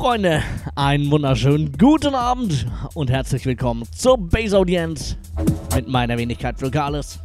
Freunde, 0.00 0.42
einen 0.76 1.10
wunderschönen 1.10 1.76
guten 1.76 2.14
Abend 2.14 2.66
und 2.94 3.10
herzlich 3.10 3.44
willkommen 3.44 3.84
zur 3.94 4.16
Base 4.16 4.56
Audience 4.56 5.14
mit 5.74 5.88
meiner 5.88 6.16
Wenigkeit 6.16 6.60
Vulkalis. 6.62 7.18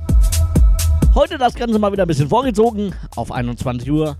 Heute 1.15 1.37
das 1.37 1.55
Ganze 1.55 1.79
mal 1.79 1.93
wieder 1.93 2.03
ein 2.03 2.07
bisschen 2.09 2.27
vorgezogen 2.27 2.93
auf 3.15 3.31
21 3.31 3.89
Uhr. 3.89 4.17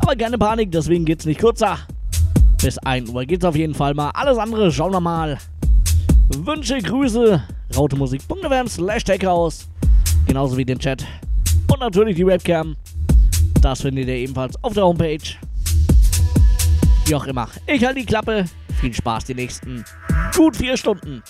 Aber 0.00 0.16
keine 0.16 0.36
Panik, 0.36 0.72
deswegen 0.72 1.04
geht's 1.04 1.26
nicht 1.26 1.38
kürzer. 1.38 1.78
Bis 2.60 2.76
1 2.78 3.08
Uhr 3.08 3.24
geht's 3.24 3.44
auf 3.44 3.54
jeden 3.54 3.72
Fall 3.72 3.94
mal. 3.94 4.10
Alles 4.14 4.36
andere 4.36 4.72
schauen 4.72 4.92
wir 4.92 5.00
mal. 5.00 5.38
Wünsche, 6.38 6.78
Grüße, 6.78 7.40
rautemusik.fm 7.76 8.66
slash 8.66 9.04
aus. 9.24 9.68
Genauso 10.26 10.56
wie 10.56 10.64
den 10.64 10.80
Chat. 10.80 11.06
Und 11.72 11.78
natürlich 11.78 12.16
die 12.16 12.26
Webcam. 12.26 12.74
Das 13.60 13.82
findet 13.82 14.08
ihr 14.08 14.16
ebenfalls 14.16 14.56
auf 14.64 14.74
der 14.74 14.86
Homepage. 14.86 15.36
Wie 17.12 17.16
auch 17.16 17.26
immer. 17.26 17.46
Ich 17.66 17.84
halte 17.84 18.00
die 18.00 18.06
Klappe. 18.06 18.46
Viel 18.80 18.94
Spaß 18.94 19.26
die 19.26 19.34
nächsten 19.34 19.84
gut 20.42 20.56
vier 20.56 20.76
Stunden. 20.76 21.22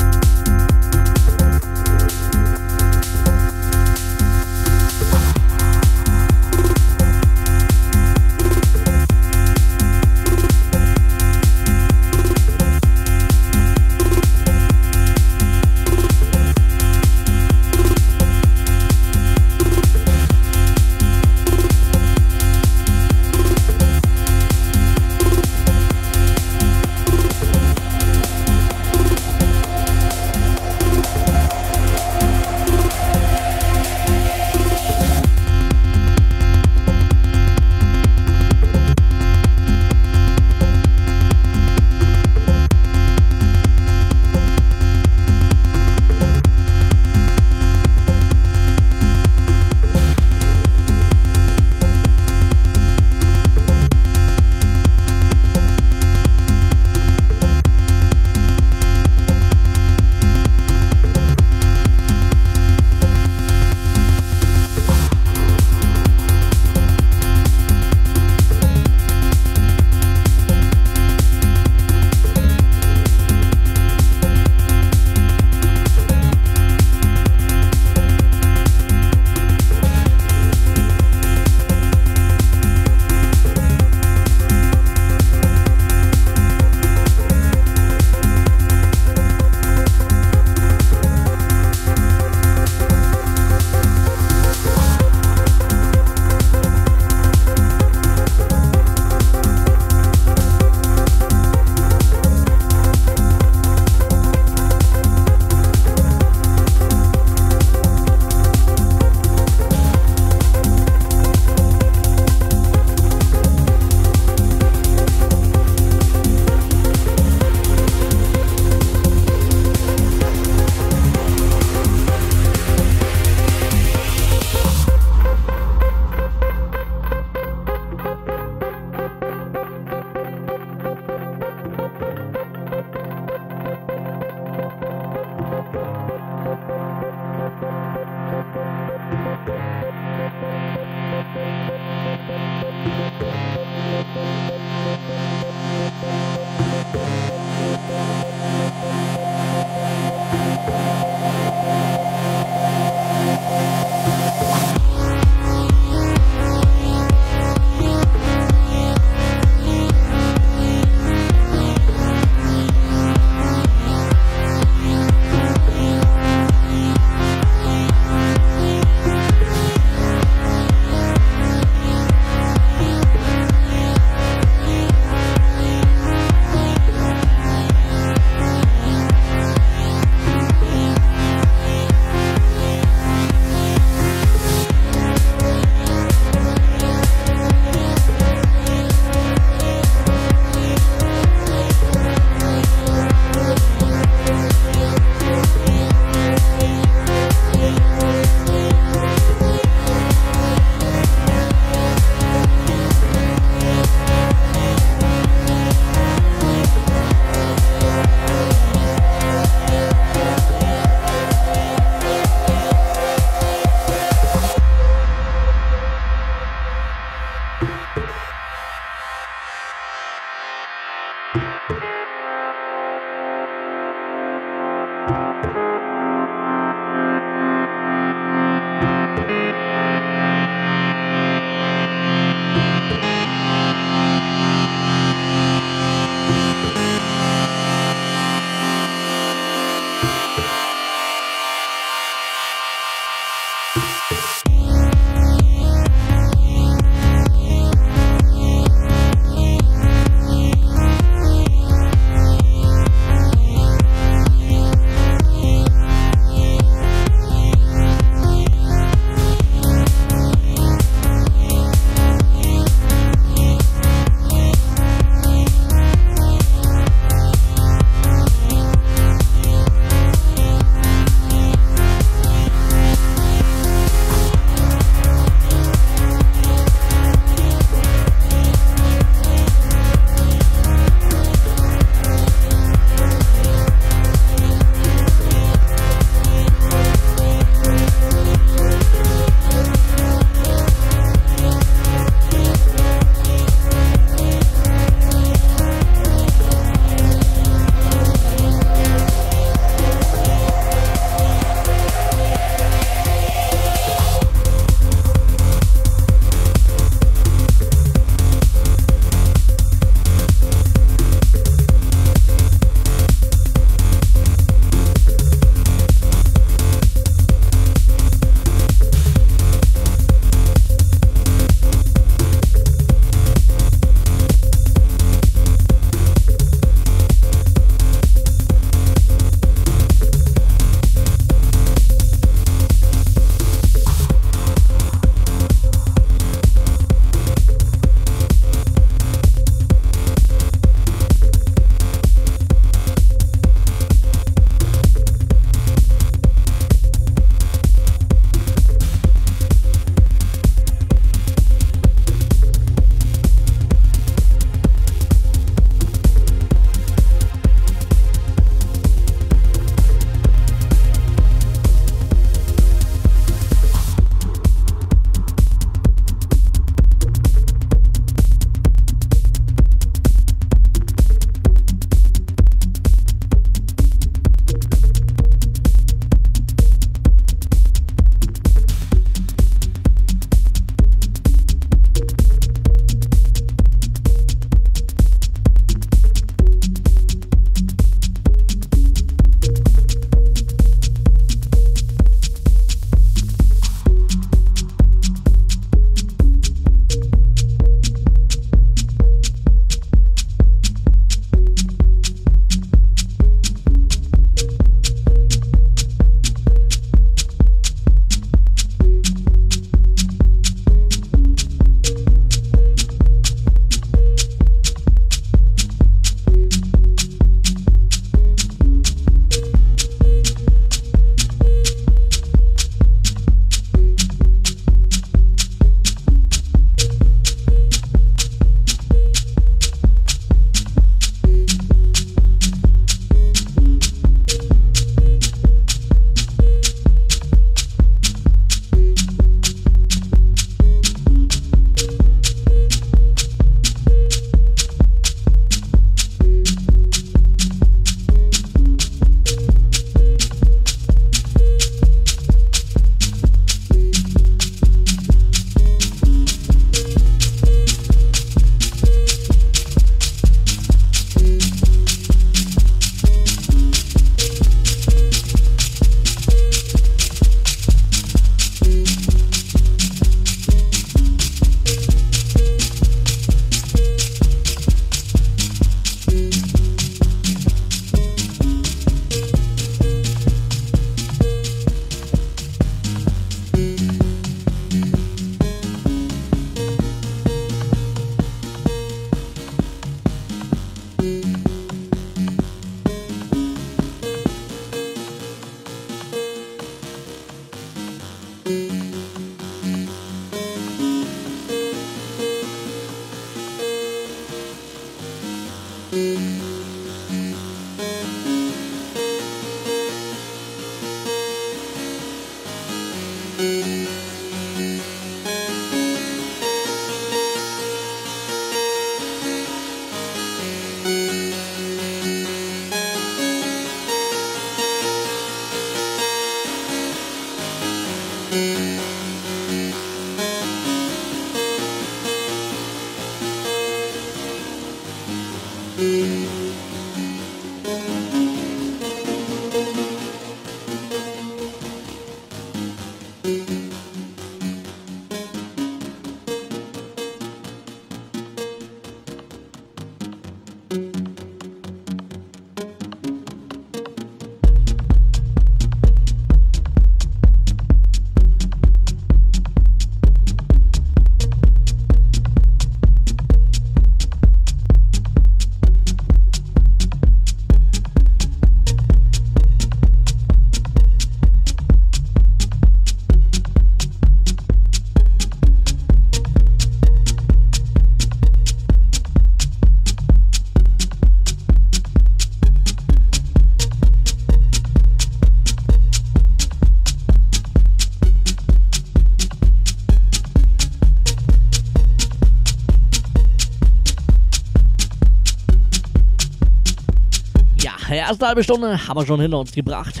Erste 598.06 598.26
halbe 598.26 598.44
Stunde 598.44 598.86
haben 598.86 599.00
wir 599.00 599.04
schon 599.04 599.20
hinter 599.20 599.40
uns 599.40 599.50
gebracht. 599.50 600.00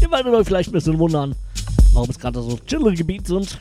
Ihr 0.00 0.10
werdet 0.10 0.32
euch 0.32 0.46
vielleicht 0.46 0.70
ein 0.70 0.72
bisschen 0.72 0.98
wundern, 0.98 1.34
warum 1.92 2.08
es 2.08 2.18
gerade 2.18 2.40
so 2.40 2.58
chillige 2.66 2.96
Gebiet 2.96 3.26
sind. 3.26 3.60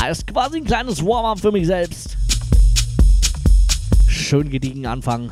Heißt 0.00 0.26
quasi 0.26 0.56
ein 0.56 0.64
kleines 0.64 1.04
Warm-up 1.04 1.38
für 1.38 1.52
mich 1.52 1.66
selbst. 1.66 2.16
Schön 4.08 4.50
gediegen 4.50 4.84
anfangen. 4.84 5.30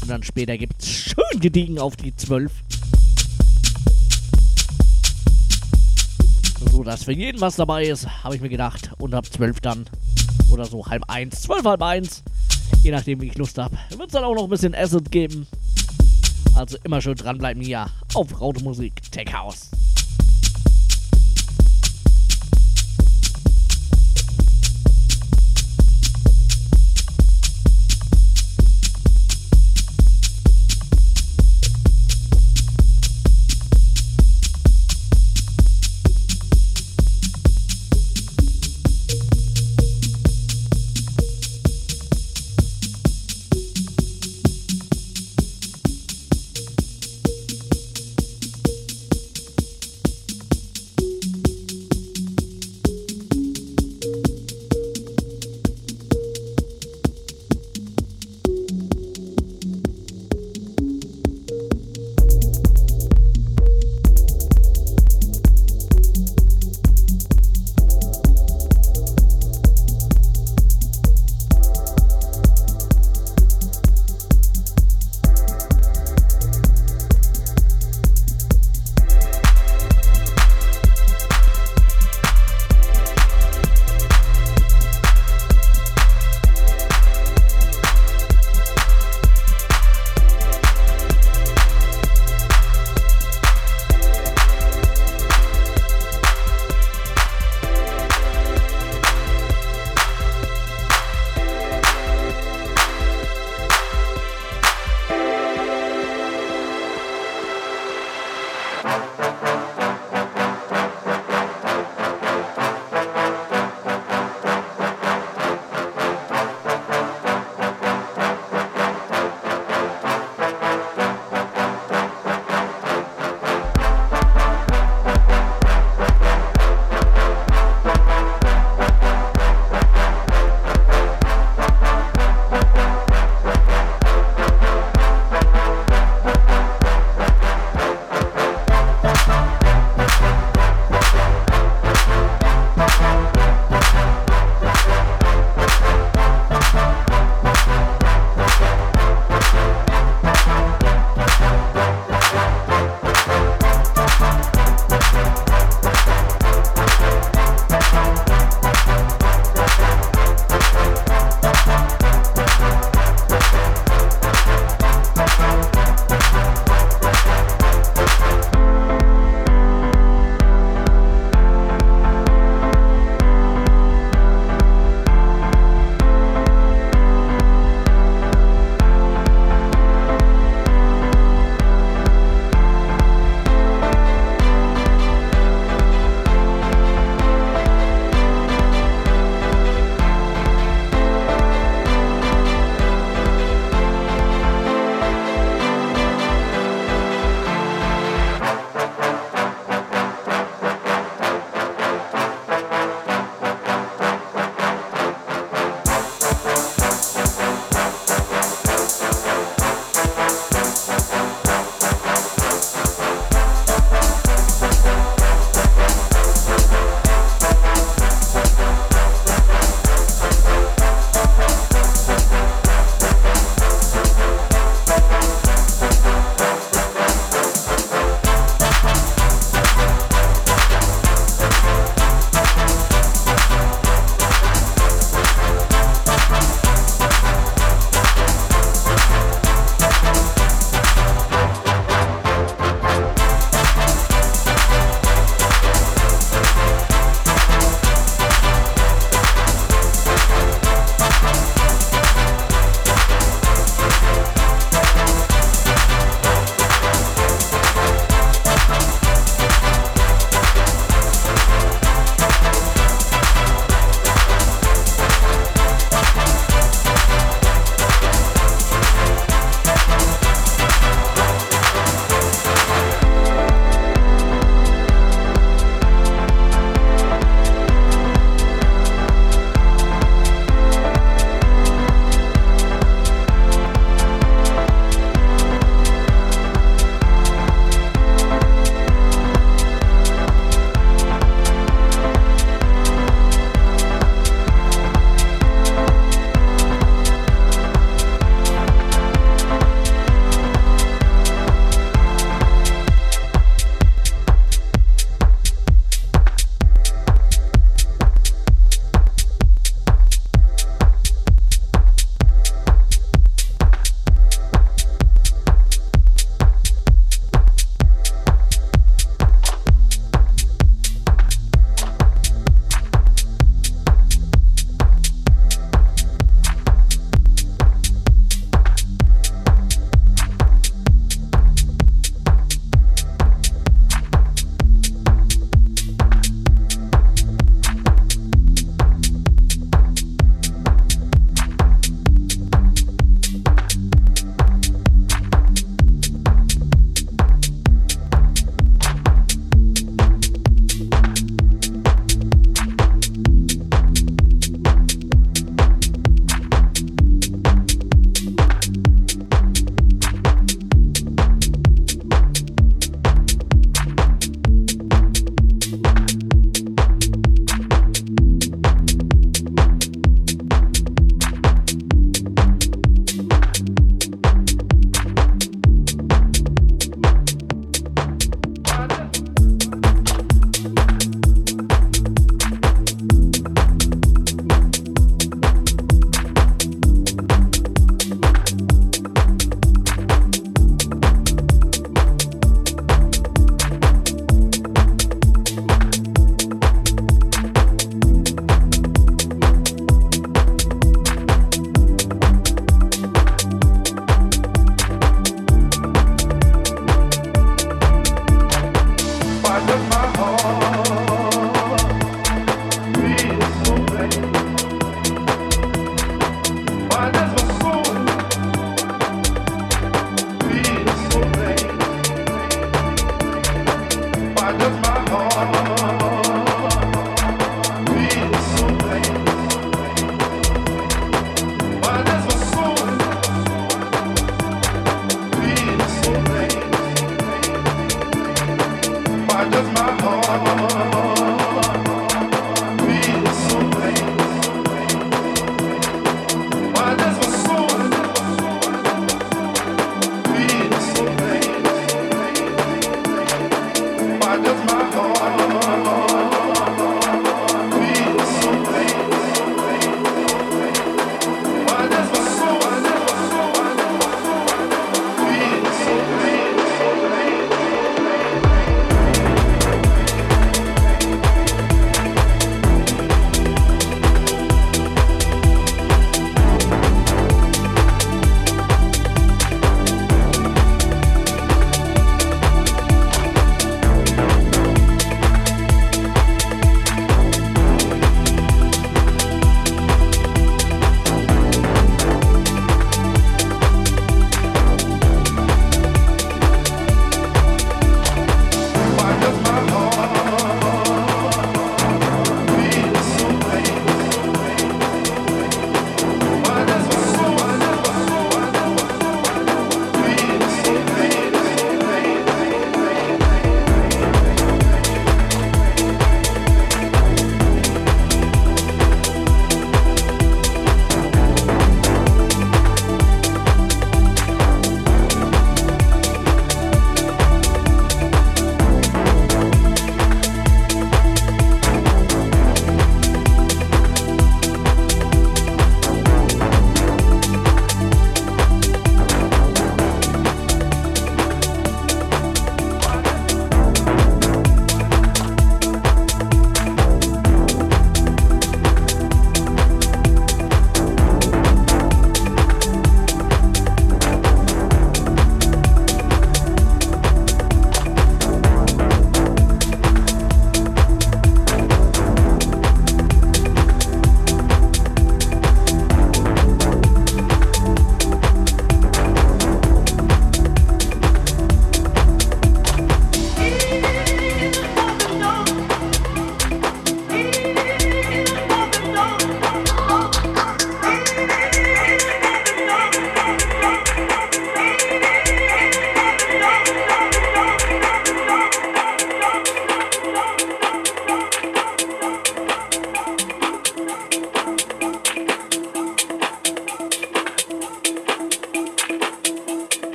Und 0.00 0.08
dann 0.08 0.22
später 0.22 0.56
gibt 0.56 0.80
es 0.80 0.88
schön 0.88 1.40
gediegen 1.40 1.80
auf 1.80 1.96
die 1.96 2.14
12. 2.14 2.52
So 6.70 6.84
dass 6.84 7.02
für 7.02 7.12
jeden 7.12 7.40
was 7.40 7.56
dabei 7.56 7.86
ist, 7.86 8.06
habe 8.22 8.36
ich 8.36 8.40
mir 8.40 8.48
gedacht. 8.48 8.92
Und 8.98 9.12
ab 9.12 9.26
12 9.26 9.60
dann. 9.60 9.90
Oder 10.52 10.66
so 10.66 10.86
halb 10.86 11.02
eins, 11.08 11.42
zwölf, 11.42 11.64
halb 11.64 11.82
eins. 11.82 12.22
Je 12.84 12.92
nachdem, 12.92 13.20
wie 13.20 13.26
ich 13.26 13.36
Lust 13.36 13.58
habe. 13.58 13.76
Wird 13.90 14.06
es 14.06 14.12
dann 14.12 14.22
auch 14.22 14.36
noch 14.36 14.44
ein 14.44 14.50
bisschen 14.50 14.74
Acid 14.76 15.10
geben. 15.10 15.48
Also 16.58 16.76
immer 16.82 17.00
schön 17.00 17.14
dranbleiben 17.14 17.62
hier 17.62 17.86
auf 18.14 18.40
Rautemusik 18.40 19.00
Tech 19.12 19.32
House. 19.32 19.70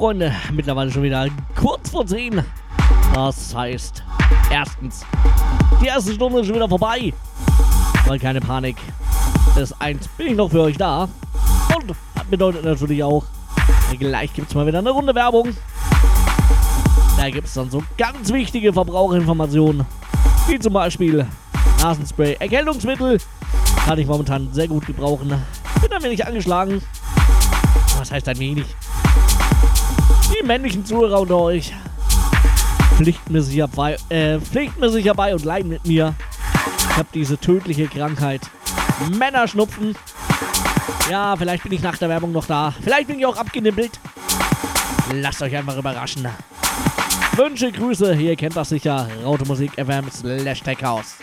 Freunde, 0.00 0.34
mittlerweile 0.50 0.90
schon 0.90 1.02
wieder 1.02 1.26
kurz 1.54 1.90
vor 1.90 2.06
10. 2.06 2.42
Das 3.12 3.54
heißt, 3.54 4.02
erstens, 4.50 5.04
die 5.78 5.88
erste 5.88 6.14
Stunde 6.14 6.40
ist 6.40 6.46
schon 6.46 6.54
wieder 6.56 6.70
vorbei. 6.70 7.12
Weil 8.06 8.18
keine 8.18 8.40
Panik. 8.40 8.78
Bis 9.54 9.78
1 9.78 10.08
bin 10.16 10.28
ich 10.28 10.36
noch 10.36 10.50
für 10.50 10.62
euch 10.62 10.78
da. 10.78 11.06
Und 11.76 11.90
das 12.14 12.24
bedeutet 12.30 12.64
natürlich 12.64 13.04
auch, 13.04 13.24
gleich 13.98 14.32
gibt 14.32 14.48
es 14.48 14.54
mal 14.54 14.66
wieder 14.66 14.78
eine 14.78 14.88
Runde 14.88 15.14
Werbung. 15.14 15.54
Da 17.18 17.28
gibt 17.28 17.48
es 17.48 17.52
dann 17.52 17.70
so 17.70 17.82
ganz 17.98 18.32
wichtige 18.32 18.72
Verbraucherinformationen. 18.72 19.84
Wie 20.48 20.58
zum 20.58 20.72
Beispiel 20.72 21.26
Nasenspray, 21.82 22.38
Erkältungsmittel. 22.40 23.18
Kann 23.84 23.98
ich 23.98 24.06
momentan 24.06 24.50
sehr 24.54 24.66
gut 24.66 24.86
gebrauchen. 24.86 25.28
Bin 25.82 25.92
ein 25.92 26.02
wenig 26.02 26.26
angeschlagen. 26.26 26.80
Was 27.98 28.10
heißt 28.10 28.26
ein 28.28 28.38
wenig? 28.38 28.64
Männlichen 30.50 30.84
Zuhörer 30.84 31.20
unter 31.20 31.36
euch 31.36 31.72
pflichten 32.96 33.32
mir 33.32 33.40
sicher 33.40 33.68
bei, 33.68 33.96
äh, 34.08 34.40
pflichten 34.40 34.80
mir 34.80 34.90
sicher 34.90 35.14
bei 35.14 35.32
und 35.32 35.44
leiden 35.44 35.68
mit 35.68 35.86
mir. 35.86 36.12
Ich 36.90 36.96
habe 36.96 37.06
diese 37.14 37.38
tödliche 37.38 37.86
Krankheit. 37.86 38.40
Männerschnupfen. 39.16 39.94
Ja, 41.08 41.36
vielleicht 41.36 41.62
bin 41.62 41.70
ich 41.70 41.82
nach 41.82 41.96
der 41.98 42.08
Werbung 42.08 42.32
noch 42.32 42.46
da. 42.46 42.74
Vielleicht 42.82 43.06
bin 43.06 43.20
ich 43.20 43.26
auch 43.26 43.36
abgenippelt. 43.36 44.00
Lasst 45.14 45.40
euch 45.40 45.54
einfach 45.54 45.76
überraschen. 45.76 46.26
Wünsche, 47.36 47.70
Grüße, 47.70 48.12
hier 48.16 48.34
kennt 48.34 48.56
das 48.56 48.70
sicher. 48.70 49.06
Raute 49.24 49.44
Musik 49.44 49.74
FM 49.74 50.10
slash 50.10 50.64
Tech 50.64 50.82
House. 50.82 51.18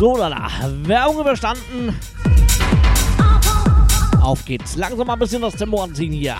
So, 0.00 0.16
lala. 0.16 0.48
Werbung 0.84 1.20
überstanden. 1.20 1.94
Auf 4.22 4.42
geht's. 4.46 4.76
Langsam 4.76 5.06
mal 5.06 5.12
ein 5.12 5.18
bisschen 5.18 5.42
das 5.42 5.54
Tempo 5.54 5.82
anziehen 5.82 6.12
hier. 6.12 6.36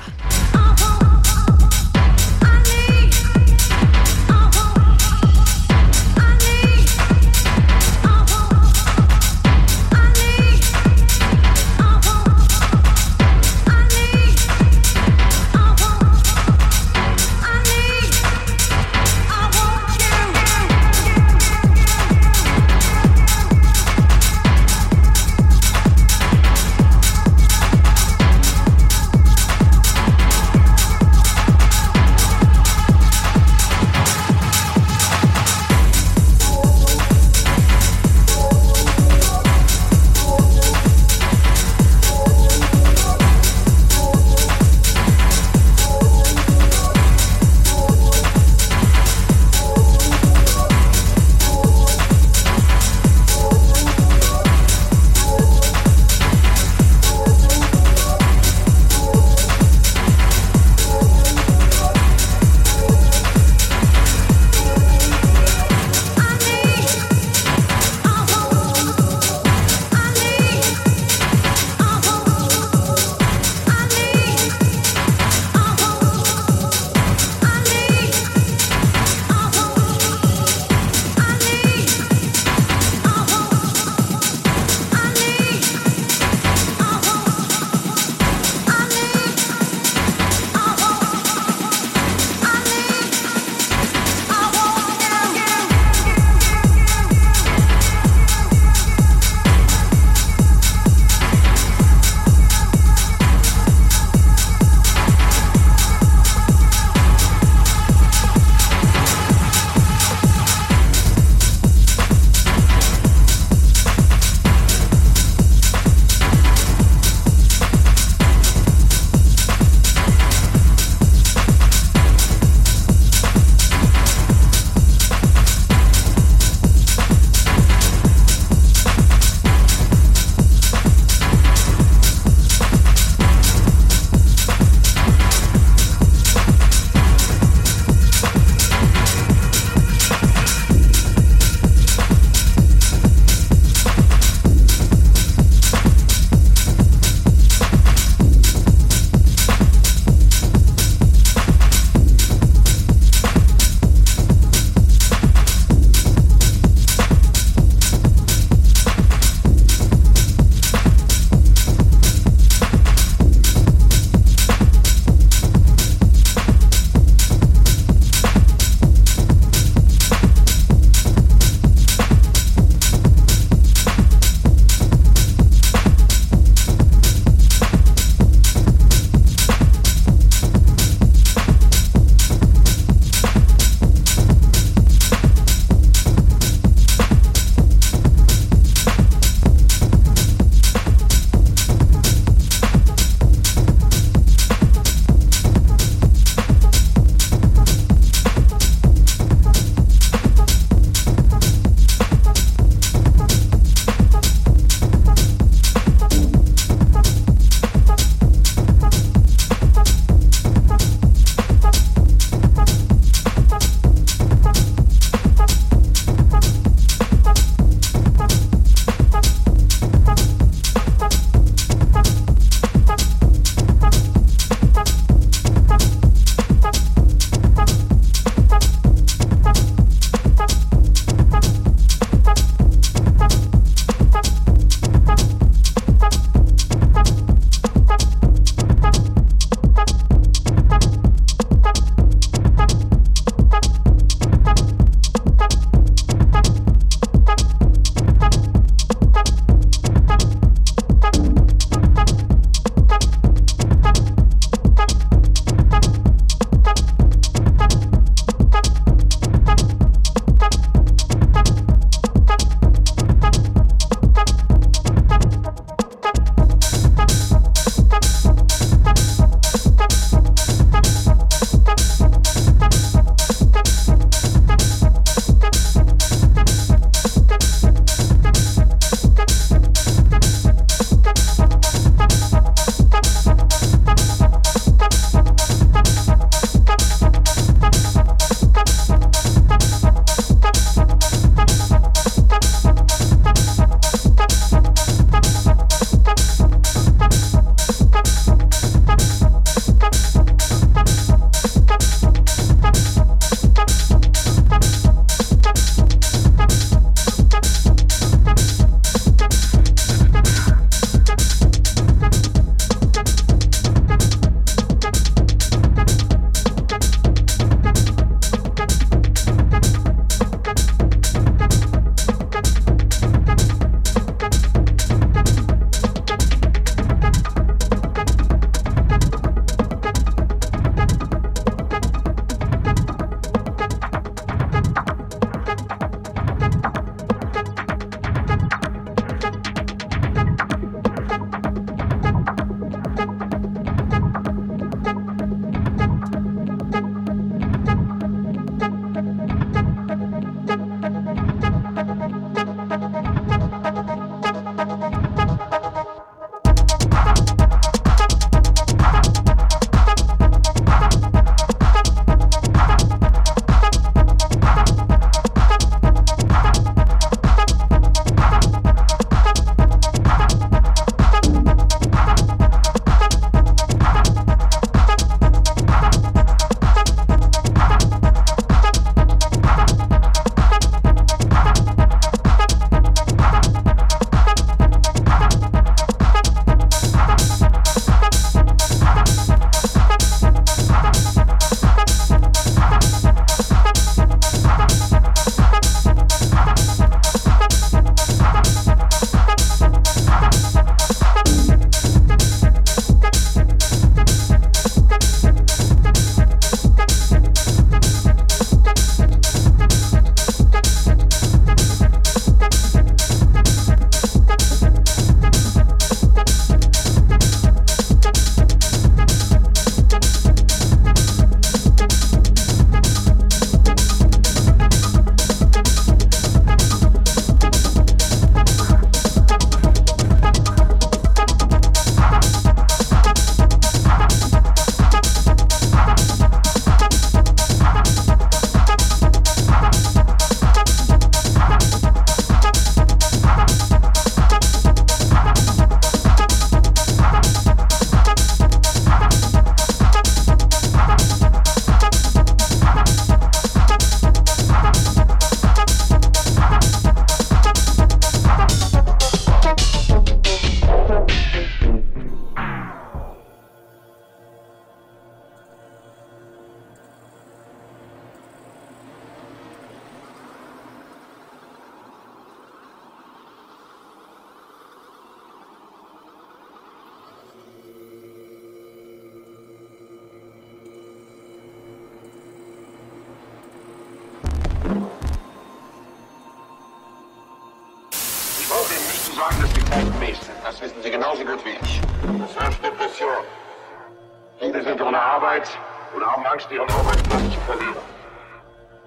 Angst, 496.41 496.53
ihren 496.53 496.71
Arbeitsplatz 496.71 497.35
zu 497.35 497.41
verlieren. 497.41 497.85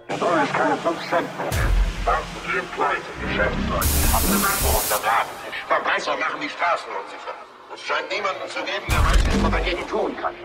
Der 0.10 0.18
Dollar 0.18 0.44
ist 0.44 0.54
keine 0.54 0.78
5 0.78 1.10
Cent 1.10 1.30
mehr. 1.38 1.52
Banken 2.06 2.40
gehen 2.50 2.68
pleite, 2.76 3.10
Geschäftsleute, 3.22 3.94
Abgemeinde 4.14 4.68
unter 4.74 5.00
Datentisch. 5.06 5.60
Verbreißer 5.68 6.18
machen 6.18 6.40
die 6.42 6.50
Straßen 6.50 6.90
unsicher. 6.90 7.36
Es 7.74 7.82
scheint 7.82 8.10
niemanden 8.10 8.50
zu 8.50 8.60
geben, 8.66 8.86
der 8.90 9.02
weiß, 9.06 9.22
was 9.28 9.38
man 9.42 9.52
dagegen 9.52 9.88
tun 9.88 10.18
kann. 10.18 10.36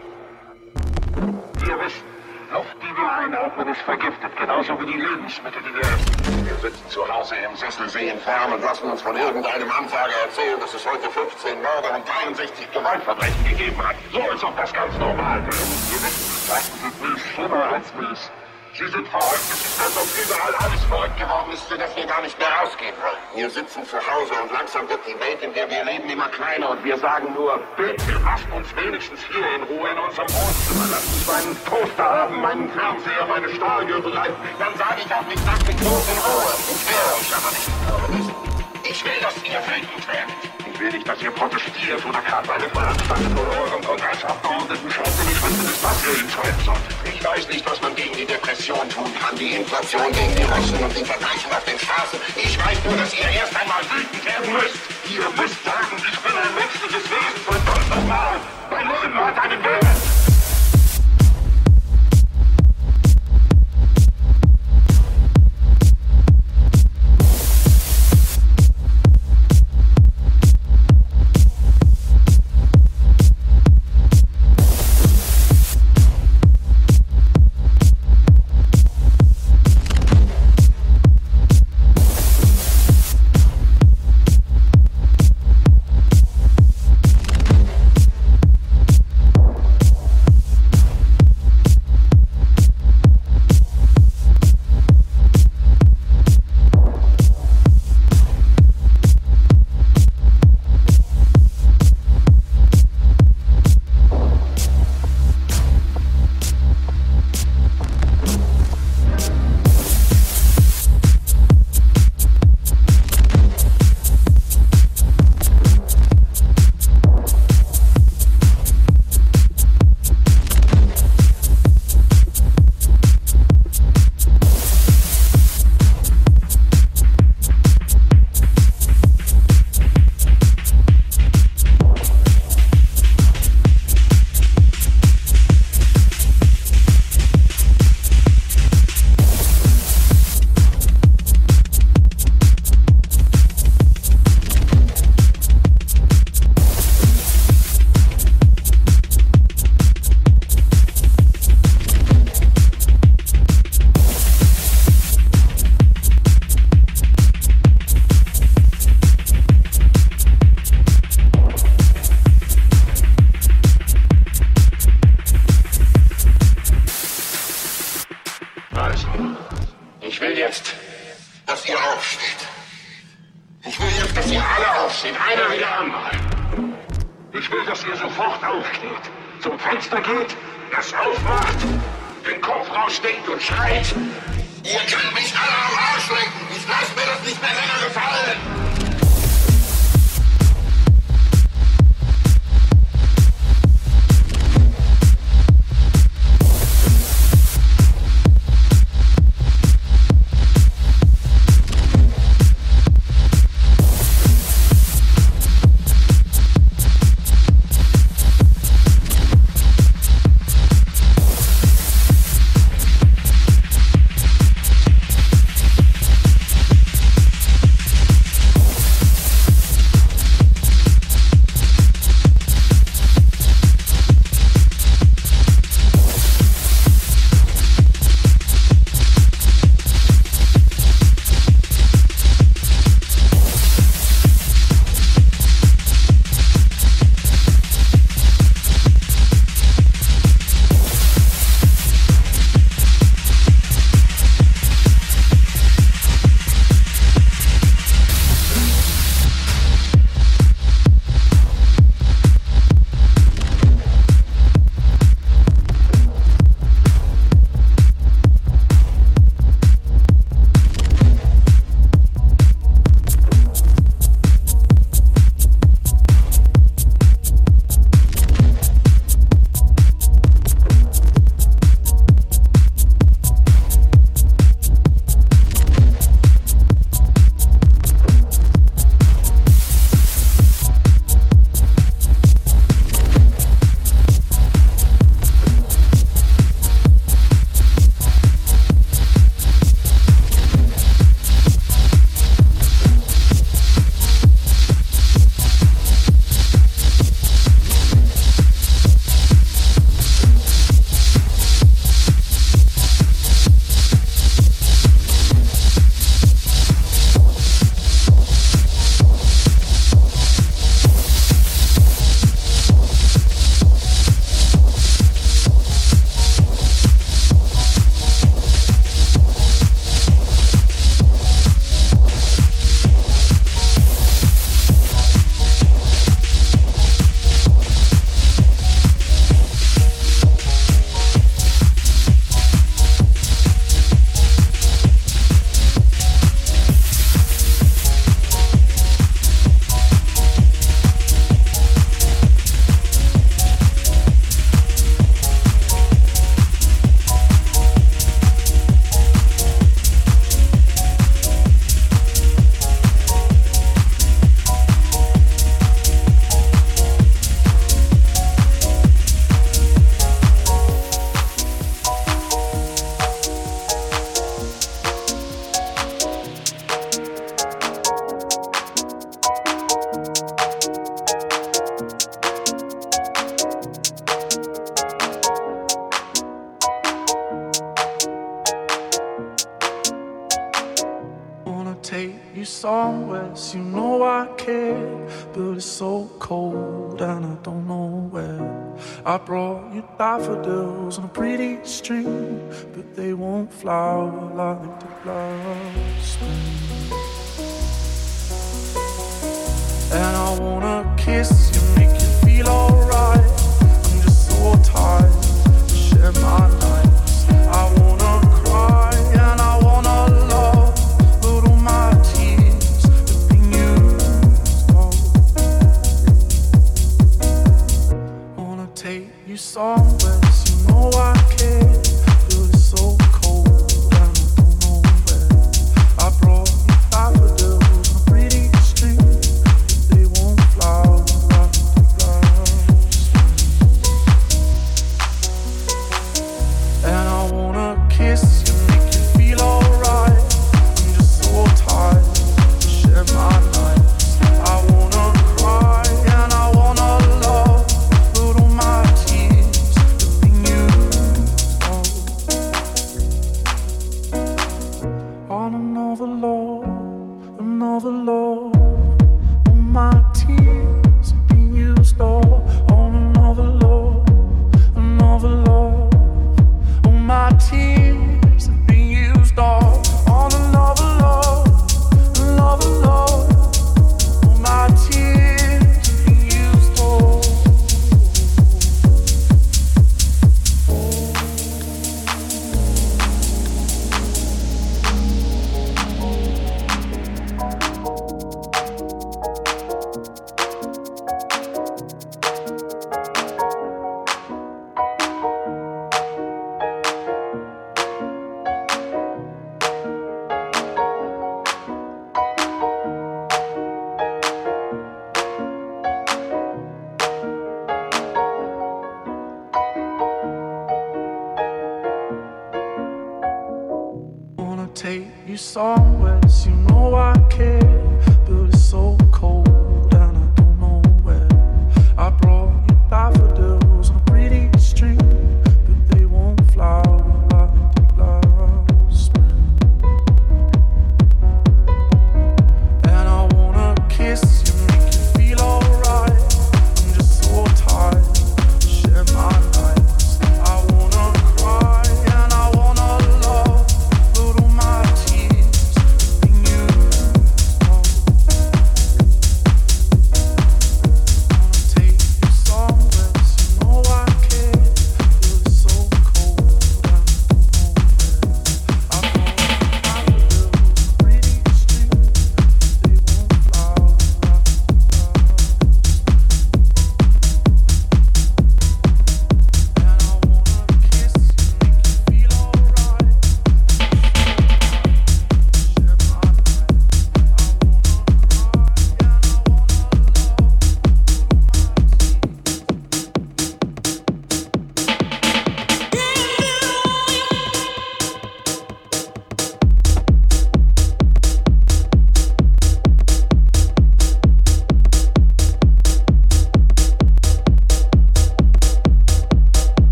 Wir 1.65 1.77
wissen, 1.81 2.05
Luft, 2.53 2.77
die 2.81 2.93
wir 2.97 3.13
einatmen, 3.13 3.69
ist 3.69 3.83
vergiftet, 3.83 4.33
genauso 4.37 4.81
wie 4.81 4.87
die 4.87 5.01
Lebensmittel, 5.01 5.61
die 5.63 5.75
wir 5.75 5.89
essen. 5.89 6.47
Wir 6.47 6.57
sitzen 6.57 6.89
zu 6.89 7.09
Hause 7.09 7.37
im 7.37 7.57
Sessel, 7.57 7.89
sehen 7.89 8.19
fern 8.21 8.53
und 8.53 8.63
lassen 8.63 8.91
uns 8.91 9.03
von 9.03 9.17
irgendeinem 9.17 9.71
Anfrager 9.71 10.19
erzählen, 10.25 10.61
dass 10.61 10.73
es 10.73 10.85
heute 10.87 11.11
15 11.11 11.57
Morde 11.61 11.89
und 11.97 12.09
63 12.09 12.71
Gewaltverbrechen 12.73 13.45
gegeben 13.45 13.81
hat. 13.87 13.97
So 14.13 14.21
als 14.23 14.45
ob 14.45 14.57
das 14.57 14.73
ganz 14.73 14.97
normal 14.99 15.41
wäre. 15.45 15.65
Wir 15.91 16.01
wissen, 16.05 16.28
Wir 23.49 23.55
sitzen 23.65 23.83
zu 23.87 23.97
Hause 23.97 24.35
und 24.43 24.53
langsam 24.53 24.87
wird 24.91 25.01
die 25.09 25.19
Welt, 25.19 25.41
in 25.41 25.55
der 25.55 25.70
wir 25.70 25.83
leben, 25.83 26.07
immer 26.11 26.29
kleiner 26.29 26.69
und 26.69 26.85
wir 26.85 26.99
sagen 26.99 27.33
nur, 27.33 27.59
bitte 27.79 28.20
lasst 28.23 28.45
uns 28.55 28.69
wenigstens 28.77 29.20
hier 29.25 29.43
in 29.57 29.62
Ruhe 29.62 29.89
in 29.89 29.99
unserem 29.99 30.29
Wohnzimmer. 30.29 30.85
Lasst 30.91 31.09
uns 31.09 31.27
meinen 31.27 31.57
Toaster 31.65 32.05
haben, 32.05 32.43
meinen 32.43 32.70
Fernseher, 32.70 33.25
meine 33.27 33.49
Stahlgürtelei. 33.49 34.29
Dann 34.59 34.77
sage 34.77 35.01
ich 35.03 35.15
auch 35.15 35.27
nicht, 35.27 35.41
lasst 35.47 35.66
mich 35.66 35.77
bloß 35.77 36.09
in 36.12 36.19
Ruhe. 36.29 36.53
Ich 36.77 36.85
werde 36.93 37.15
euch 37.16 37.33
aber 37.41 38.19
nicht. 38.20 38.35
Ich 38.85 39.05
will, 39.07 39.19
dass 39.23 39.37
ihr 39.43 39.61
wütend 39.65 40.09
werdet. 40.09 40.48
Ich 40.79 40.85
will 40.85 40.93
nicht, 40.93 41.09
dass 41.09 41.21
ihr 41.21 41.33
protestiert 41.33 42.07
oder 42.07 42.23
gerade 42.23 42.47
bei 42.47 42.57
den 42.57 42.71
Veranstaltungen 42.71 43.37
oder 43.37 43.63
eurem 43.63 43.83
Kongressabgeordneten 43.83 44.89
schaut, 44.93 45.11
ich 45.27 45.43
wüsste, 45.43 45.65
dass 45.67 45.83
das 45.83 46.07
ihr 46.07 46.21
entscheiden 46.23 46.65
solltet. 46.65 46.95
Ich 47.03 47.25
weiß 47.25 47.49
nicht, 47.49 47.69
was 47.69 47.83
man 47.83 47.97
gegen 47.97 48.15
die 48.15 48.25
Depression 48.25 48.89
tun 48.89 49.11
kann, 49.19 49.35
die 49.35 49.57
Inflation 49.57 50.13
gegen 50.13 50.37
die 50.37 50.45
Russen 50.45 50.79
und 50.79 50.97
den 50.97 51.05
Verbrechen 51.05 51.51
auf 51.51 51.65
den 51.65 51.79
Straßen. 51.81 52.21
Ich 52.37 52.65
weiß 52.65 52.79
nur, 52.85 52.97
dass 52.97 53.13
ihr 53.13 53.27
erst 53.27 53.57
einmal 53.57 53.83
wütend 53.91 54.25
werden 54.25 54.53
müsst. 54.53 54.79
Ihr 55.11 55.27
müsst 55.43 55.65
sagen, 55.65 55.99
ich 55.99 56.19
bin 56.21 56.33
ein 56.39 56.55
menschliches 56.55 57.11
Wesen, 57.11 57.43
verdammt 57.43 57.91
nochmal. 57.91 58.39
Mein 58.71 58.87
Leben 58.87 59.19
hat 59.19 59.37
einen 59.37 59.65
Wert. 59.65 60.18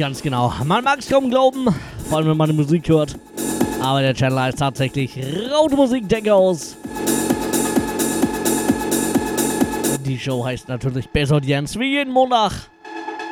Ganz 0.00 0.22
genau. 0.22 0.50
Man 0.64 0.82
mag 0.82 0.98
es 0.98 1.08
kaum 1.10 1.28
glauben, 1.28 1.66
vor 2.08 2.18
allem 2.18 2.28
wenn 2.28 2.36
man 2.38 2.48
die 2.48 2.56
Musik 2.56 2.88
hört. 2.88 3.18
Aber 3.82 4.00
der 4.00 4.14
Channel 4.14 4.40
heißt 4.40 4.58
tatsächlich 4.58 5.18
Raute 5.52 5.76
House. 6.30 6.74
Die 10.06 10.18
Show 10.18 10.42
heißt 10.42 10.68
natürlich 10.68 11.06
Best 11.10 11.32
Audience 11.32 11.78
wie 11.78 11.96
jeden 11.96 12.14
Montag. 12.14 12.52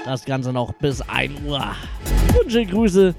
Das 0.04 0.24
Ganze 0.24 0.52
noch 0.52 0.74
bis 0.74 1.00
1 1.00 1.40
Uhr. 1.46 1.64
Wünsche 2.34 2.66
Grüße. 2.66 3.14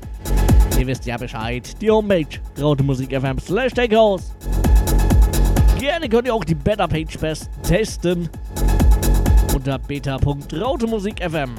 Ihr 0.80 0.88
wisst 0.88 1.08
ja 1.08 1.18
Bescheid. 1.18 1.76
Die 1.82 1.90
Homepage 1.90 2.28
rautemusik.fm 2.62 3.40
slash 3.40 3.74
Takehouse. 3.74 4.32
Gerne 5.80 6.08
könnt 6.08 6.28
ihr 6.28 6.36
auch 6.36 6.44
die 6.44 6.56
Better 6.56 6.88
Page 6.88 7.18
testen. 7.64 8.30
Unter 9.56 9.80
beta.rautemusik.fm. 9.80 11.56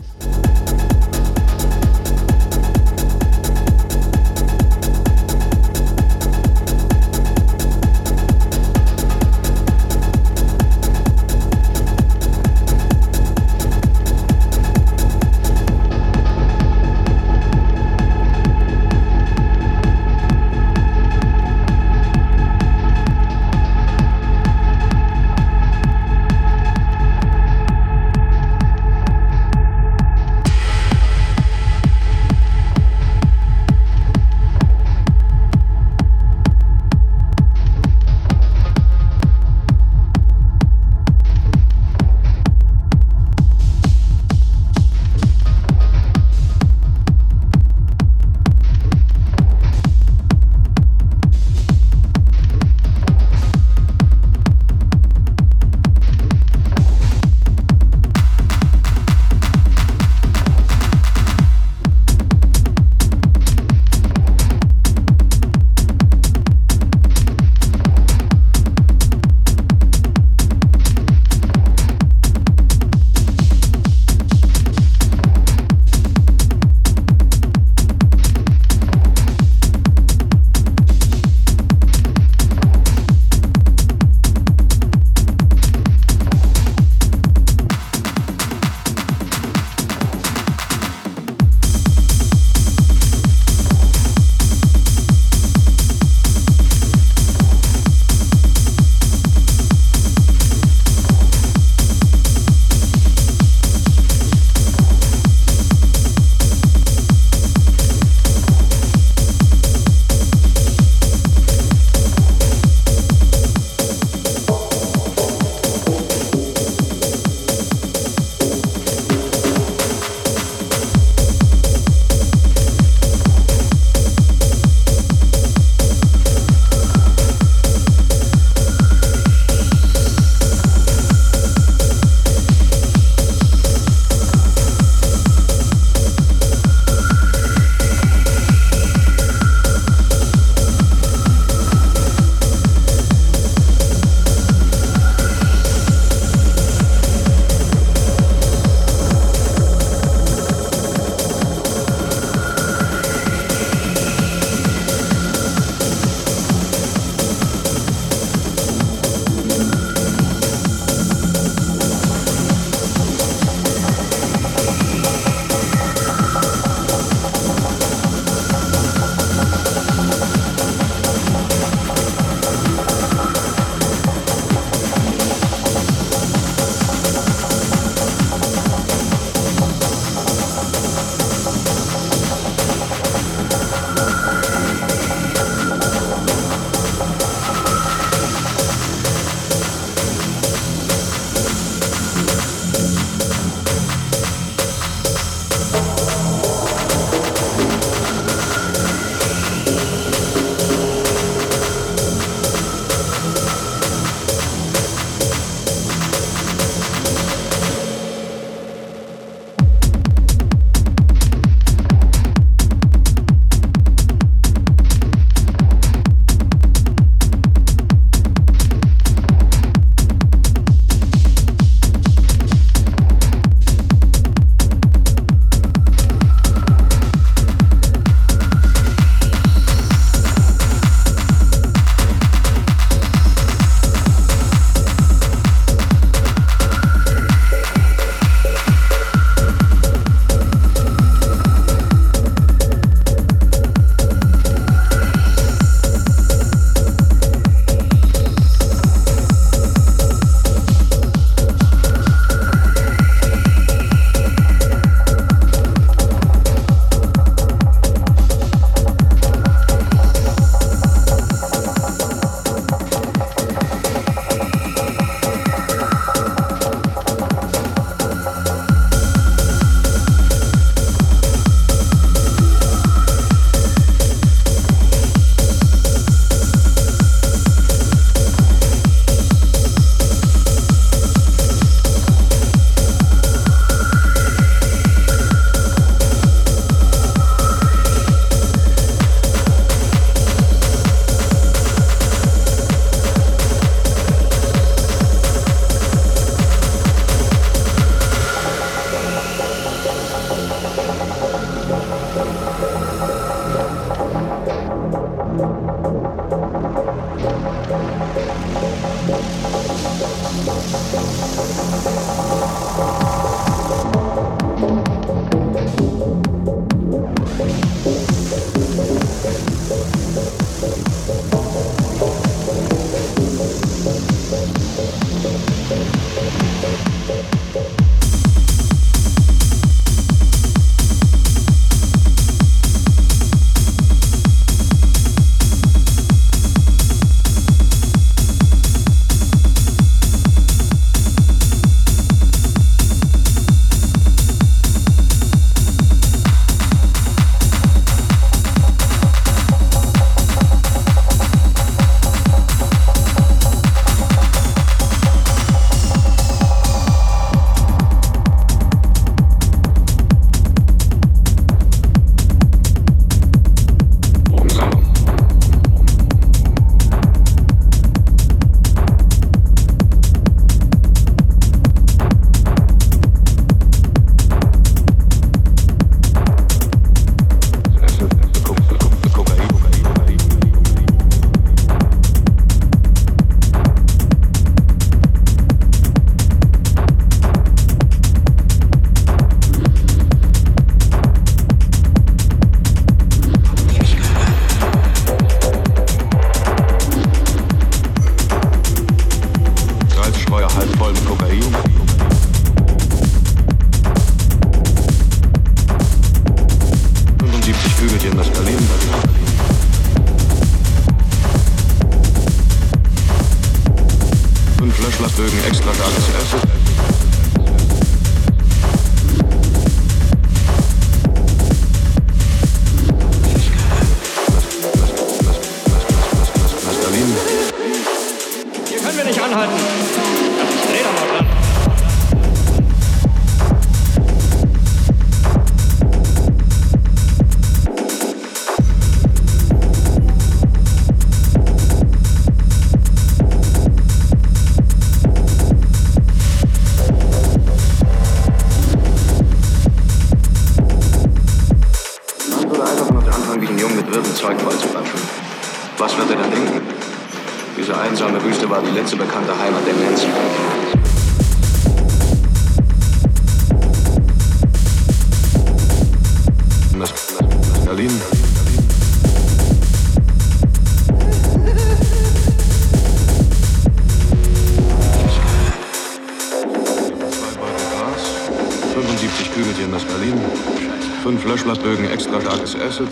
fünf 481.40 481.56
Löschblattbögen 481.56 481.90
extra 481.90 482.20
starkes 482.20 482.54
Acid, 482.54 482.88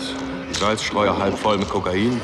Salzstreuer 0.59 1.17
halb 1.17 1.37
voll 1.37 1.57
mit 1.57 1.69
Kokain 1.69 2.19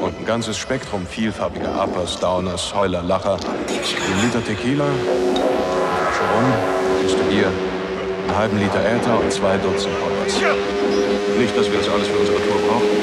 und 0.00 0.18
ein 0.18 0.26
ganzes 0.26 0.56
Spektrum 0.58 1.06
vielfarbiger 1.06 1.84
Uppers, 1.84 2.18
Downers, 2.18 2.74
Heuler, 2.74 3.02
Lacher, 3.02 3.38
ein 3.38 4.24
Liter 4.24 4.44
Tequila, 4.44 4.84
Rum, 4.84 6.52
Kiste 7.02 7.22
Bier, 7.30 7.46
einen 7.46 8.36
halben 8.36 8.58
Liter 8.58 8.80
Äther 8.84 9.20
und 9.20 9.32
zwei 9.32 9.56
Dutzend 9.58 9.94
Potters. 10.00 10.34
Nicht, 11.38 11.56
dass 11.56 11.70
wir 11.70 11.78
das 11.78 11.88
alles 11.88 12.08
für 12.08 12.18
unsere 12.18 12.38
Tour 12.38 12.58
brauchen, 12.66 12.98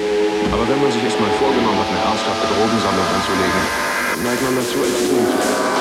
aber 0.52 0.68
wenn 0.68 0.82
man 0.82 0.91
sich 0.91 1.03
erst 1.03 1.20
mal 1.20 1.30
vorgenommen 1.40 1.80
hat, 1.80 1.88
eine 1.88 2.03
ernsthafte 2.03 2.48
Drogensammlung 2.52 3.07
anzulegen, 3.16 3.62
dann 4.12 4.24
neigt 4.24 4.41
man 4.44 4.56
dazu, 4.56 4.84
extrem 4.84 5.26
zu 5.40 5.74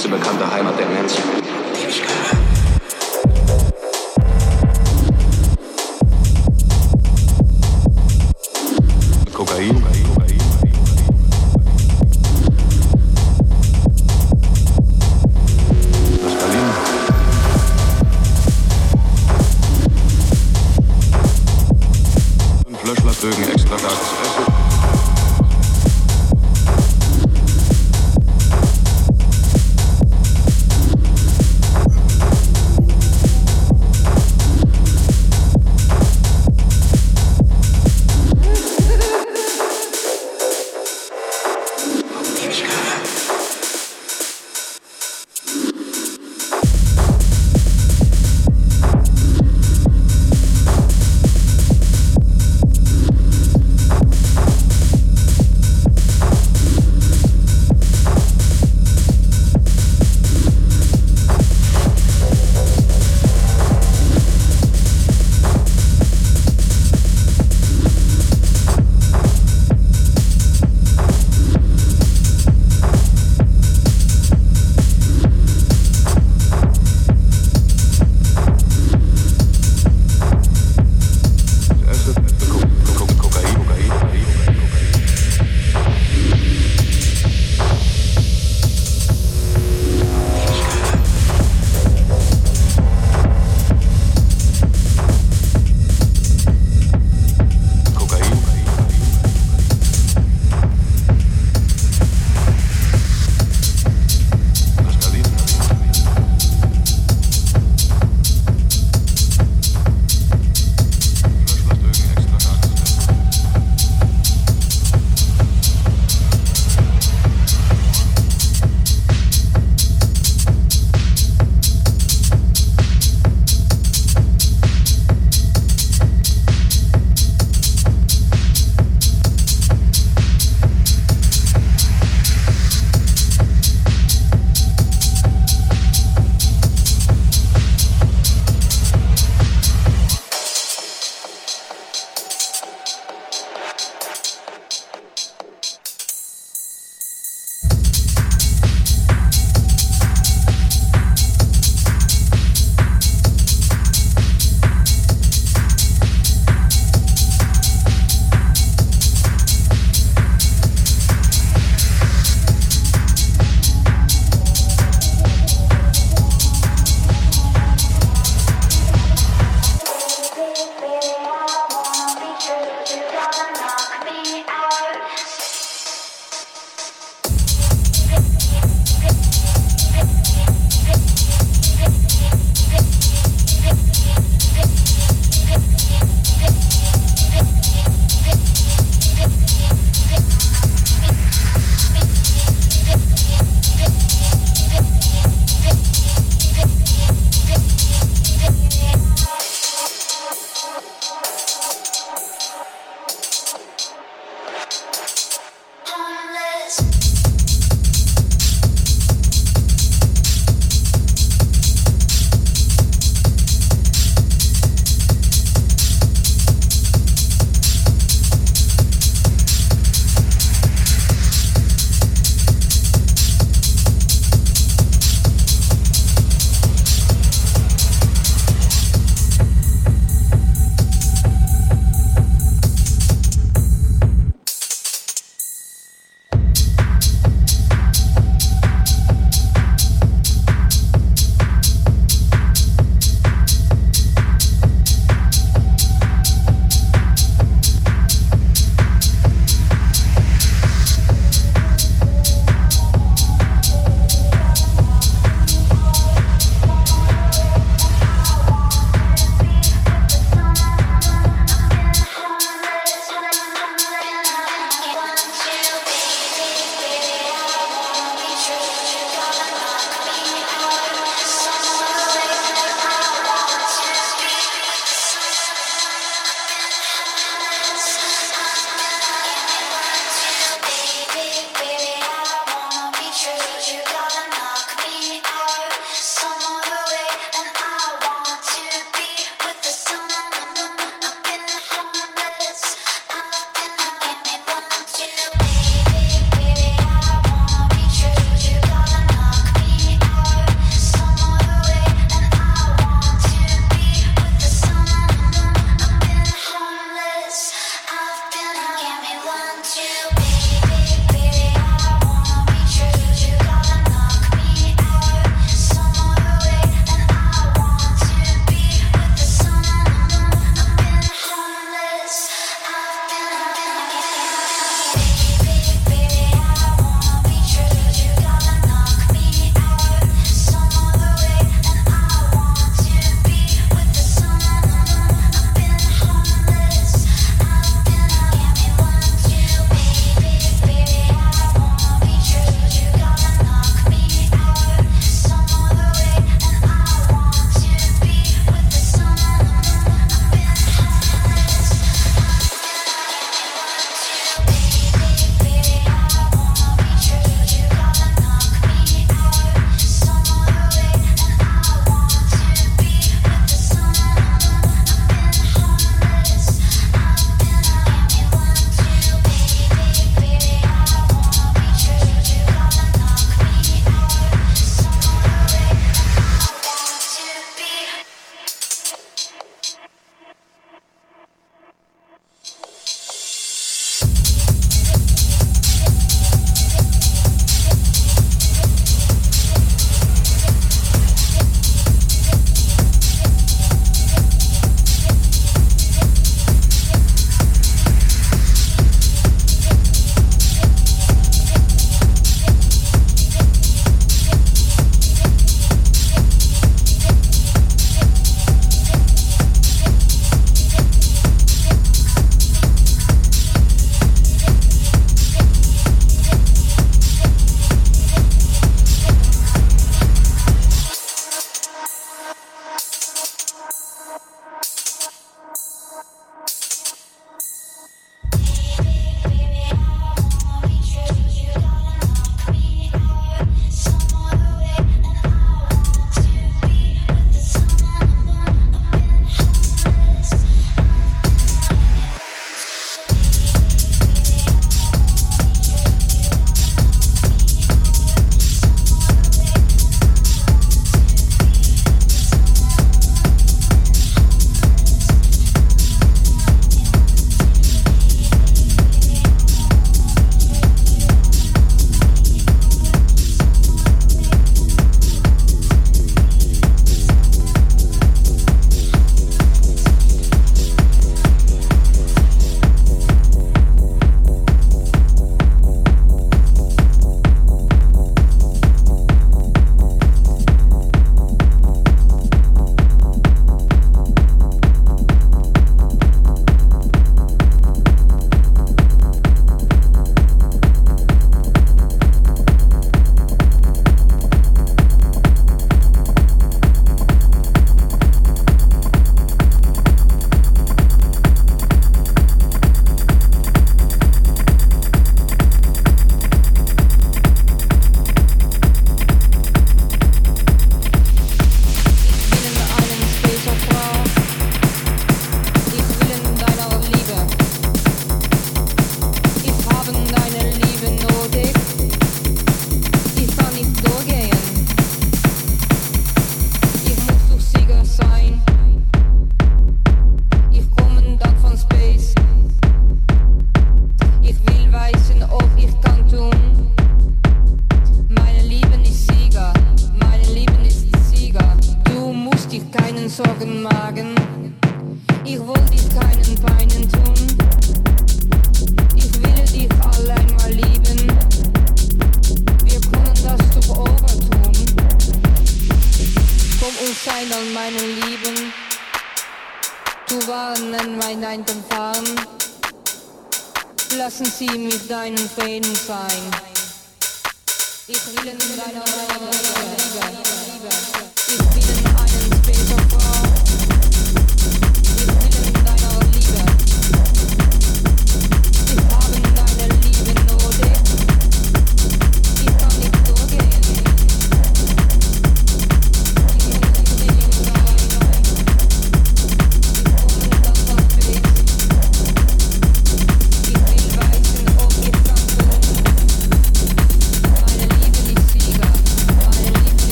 Wüste 0.00 0.12
war 0.12 0.29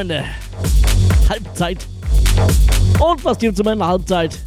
Freunde. 0.00 0.24
Halbzeit. 1.28 1.86
Und 2.98 3.22
was 3.22 3.38
gibt 3.38 3.52
es 3.52 3.60
immer 3.60 3.74
in 3.74 3.80
der 3.80 3.88
Halbzeit? 3.88 4.38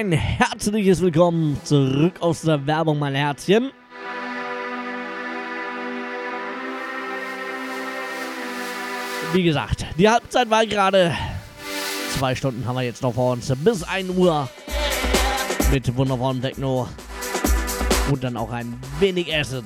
Ein 0.00 0.12
herzliches 0.12 1.02
Willkommen 1.02 1.60
zurück 1.62 2.14
aus 2.20 2.40
der 2.40 2.66
Werbung, 2.66 2.98
mein 2.98 3.14
Herzchen. 3.14 3.70
wie 9.34 9.42
gesagt, 9.42 9.84
die 9.98 10.08
Halbzeit 10.08 10.48
war 10.48 10.64
gerade. 10.64 11.14
Zwei 12.16 12.34
Stunden 12.34 12.66
haben 12.66 12.76
wir 12.76 12.82
jetzt 12.82 13.02
noch 13.02 13.12
vor 13.14 13.32
uns. 13.32 13.52
Bis 13.62 13.82
1 13.82 14.08
Uhr. 14.16 14.48
Mit 15.70 15.94
wundervollen 15.94 16.40
Techno. 16.40 16.88
Und 18.10 18.24
dann 18.24 18.38
auch 18.38 18.52
ein 18.52 18.80
wenig 19.00 19.32
Acid. 19.32 19.64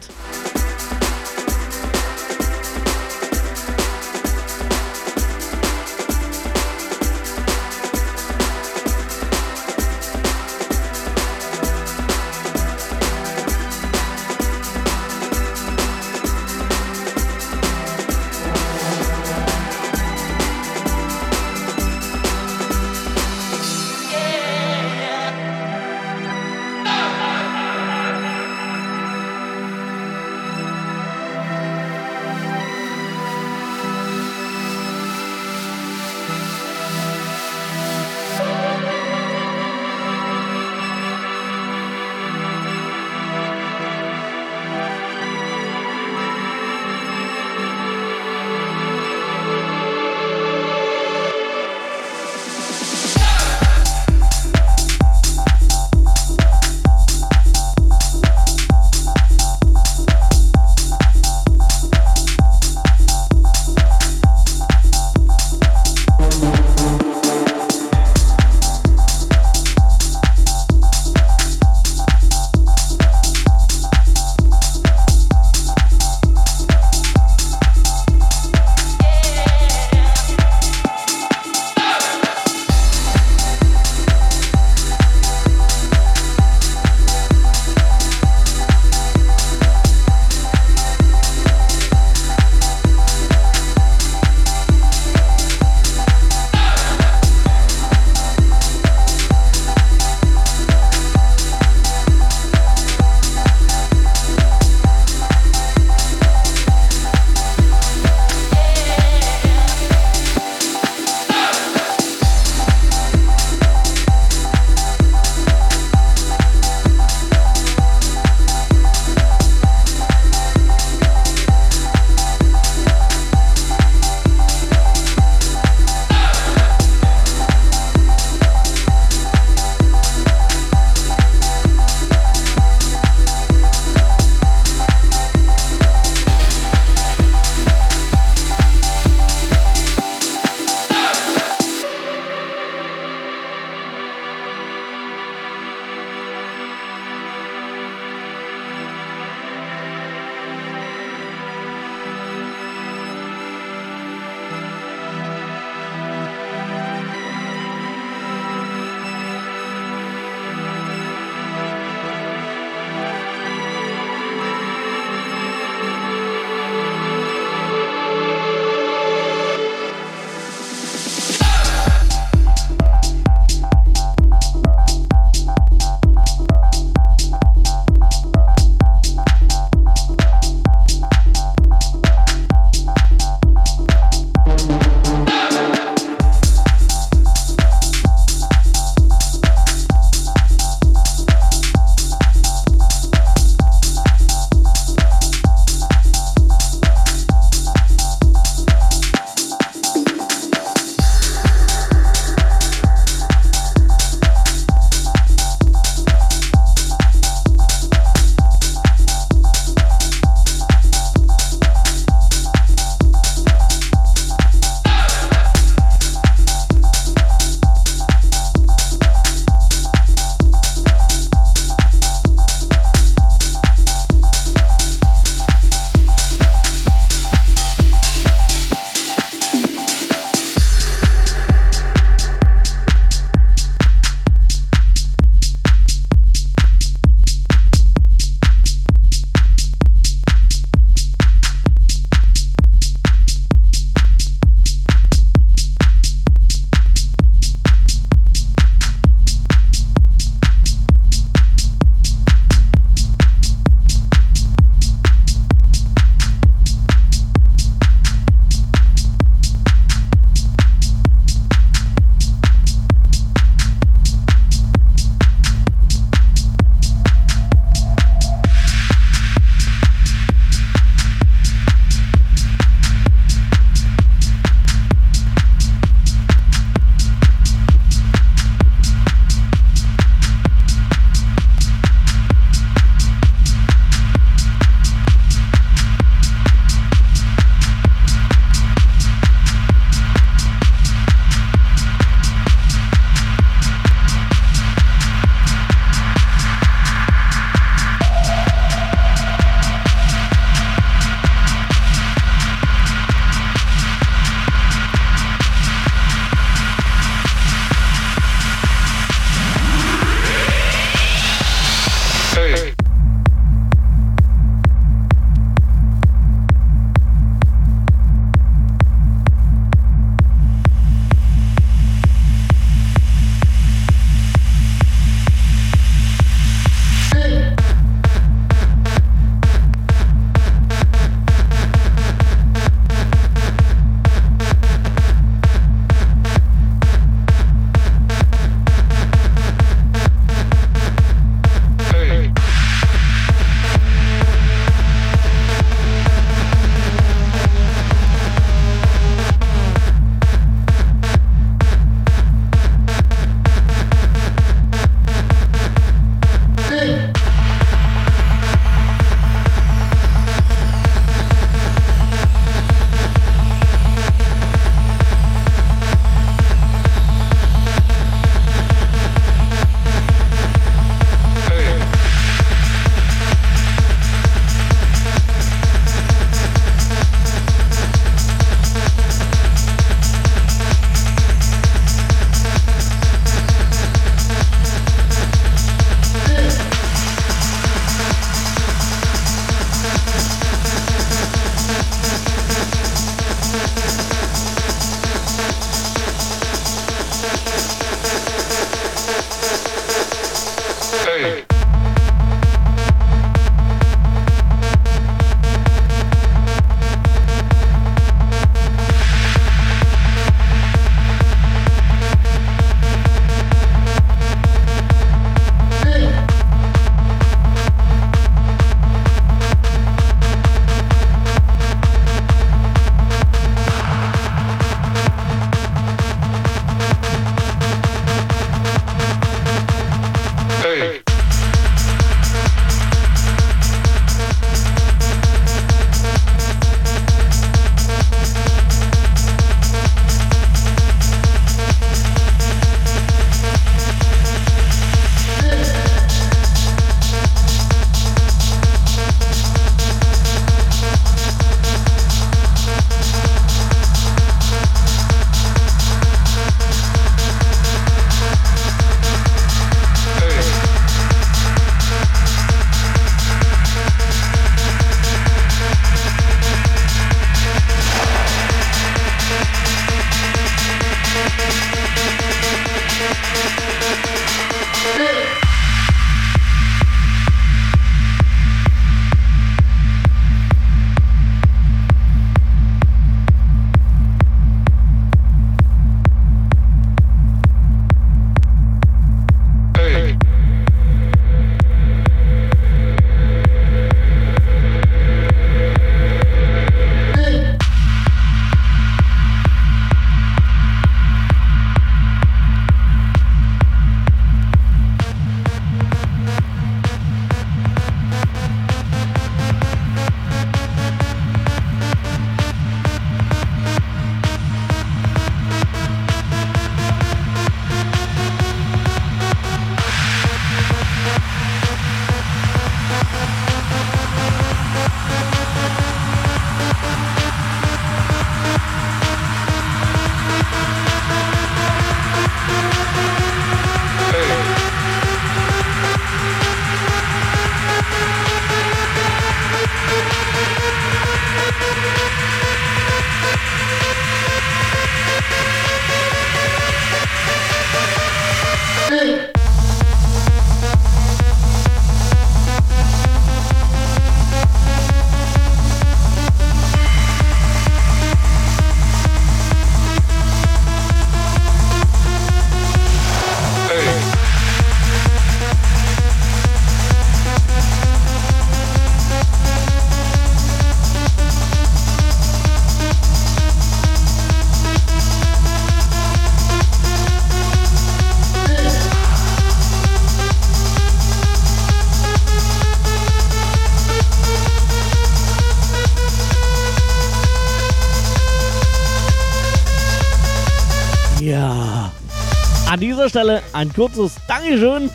Stelle 593.15 593.45
ein 593.53 593.73
kurzes 593.73 594.17
Dankeschön 594.27 594.91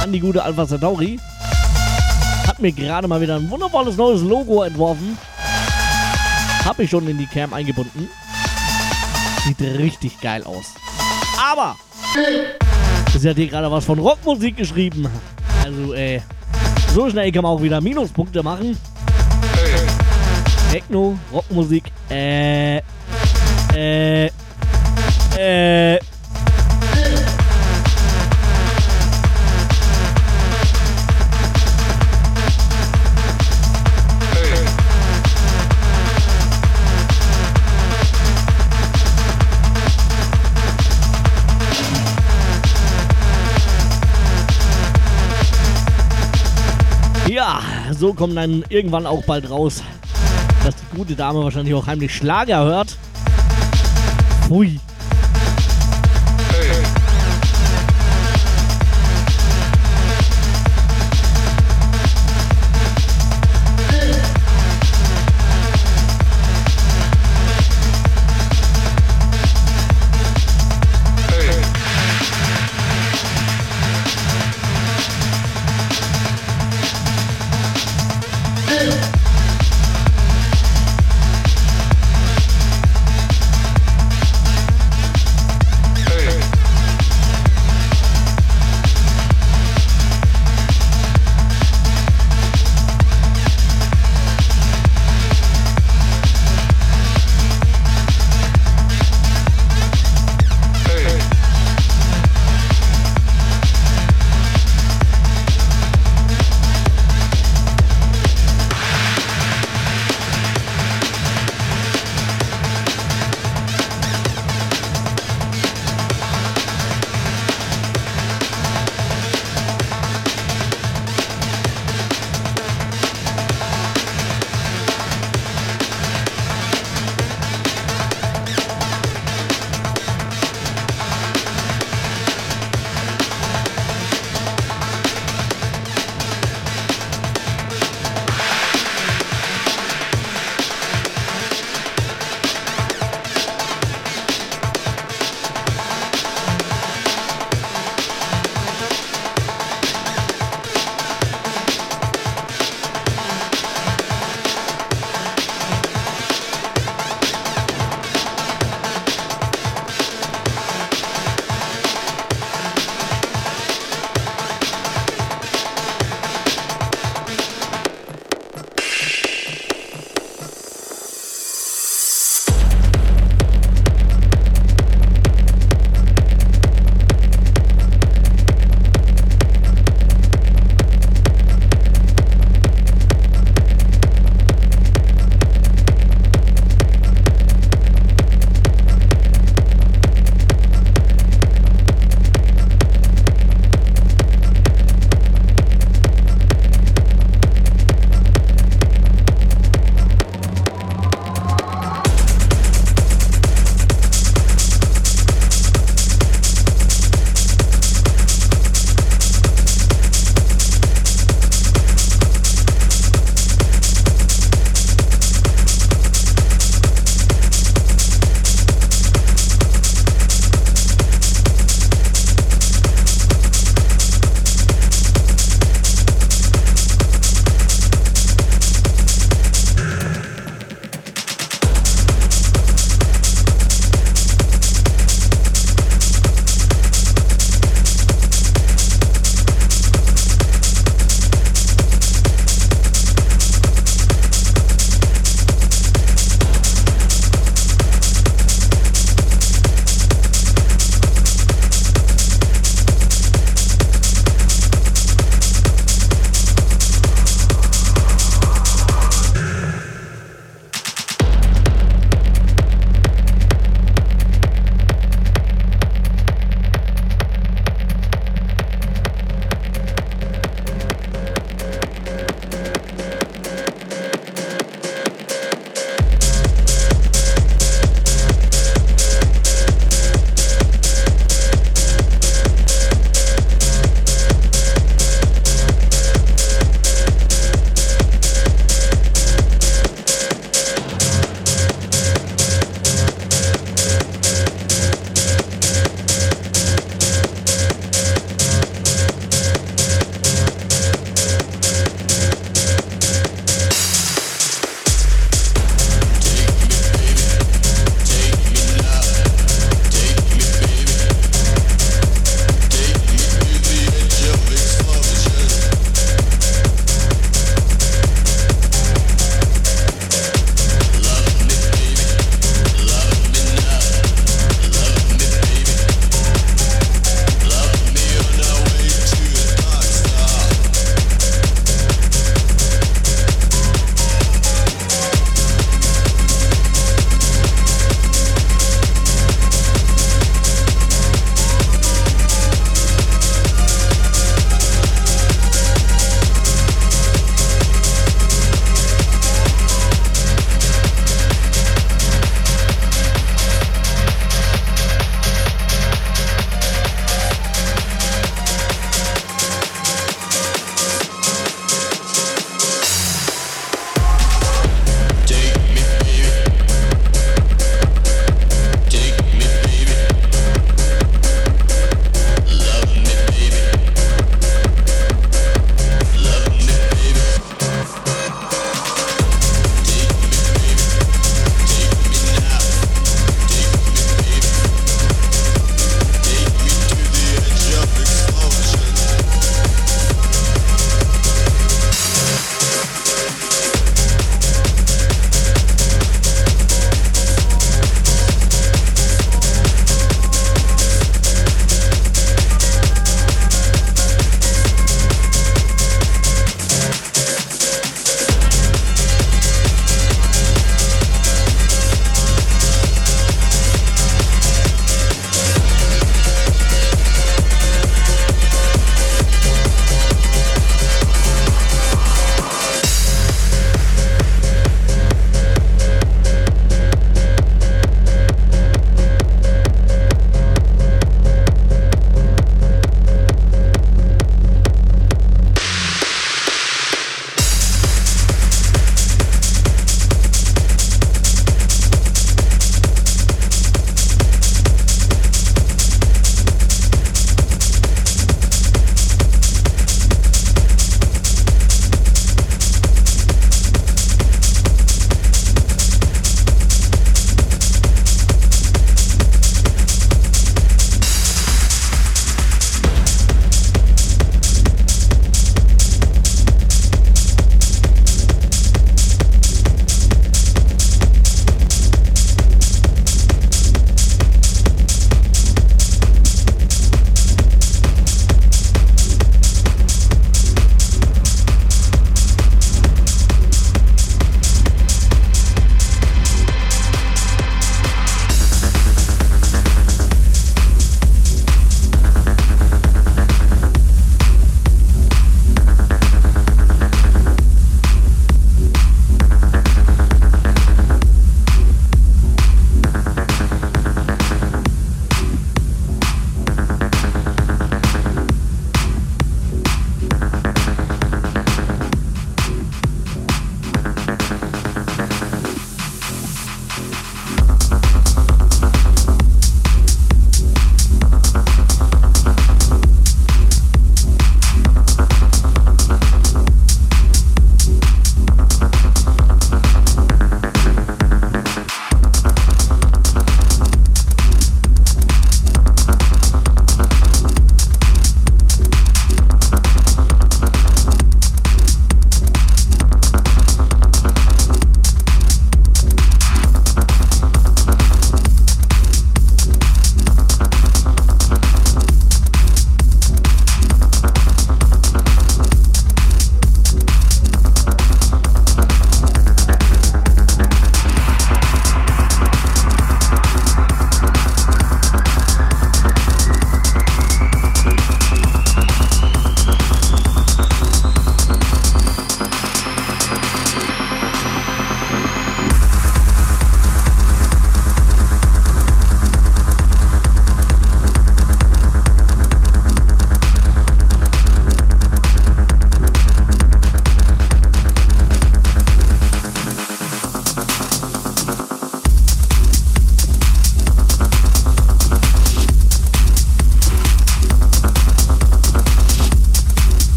an 0.00 0.12
die 0.12 0.20
gute 0.20 0.44
Alpha 0.44 0.64
Centauri. 0.64 1.18
Hat 2.46 2.60
mir 2.60 2.70
gerade 2.70 3.08
mal 3.08 3.20
wieder 3.20 3.34
ein 3.34 3.50
wundervolles 3.50 3.96
neues 3.96 4.22
Logo 4.22 4.62
entworfen. 4.62 5.18
Habe 6.64 6.84
ich 6.84 6.90
schon 6.90 7.08
in 7.08 7.18
die 7.18 7.26
Cam 7.26 7.52
eingebunden. 7.52 8.08
Sieht 9.44 9.60
richtig 9.60 10.20
geil 10.20 10.44
aus. 10.44 10.66
Aber 11.44 11.74
sie 13.18 13.28
hat 13.28 13.34
hier 13.34 13.48
gerade 13.48 13.72
was 13.72 13.84
von 13.84 13.98
Rockmusik 13.98 14.56
geschrieben. 14.56 15.08
Also, 15.64 15.94
äh, 15.94 16.20
so 16.94 17.10
schnell 17.10 17.32
kann 17.32 17.42
man 17.42 17.50
auch 17.50 17.62
wieder 17.62 17.80
Minuspunkte 17.80 18.44
machen. 18.44 18.78
Techno, 20.70 21.18
Rockmusik, 21.32 21.90
äh, 22.08 22.76
äh, 23.74 24.30
äh. 25.36 25.98
So 47.98 48.12
kommt 48.12 48.36
dann 48.36 48.64
irgendwann 48.68 49.06
auch 49.06 49.22
bald 49.24 49.48
raus, 49.50 49.82
dass 50.64 50.74
die 50.76 50.96
gute 50.96 51.16
Dame 51.16 51.42
wahrscheinlich 51.42 51.74
auch 51.74 51.86
heimlich 51.86 52.14
Schlager 52.14 52.64
hört. 52.64 52.96
Hui. 54.48 54.78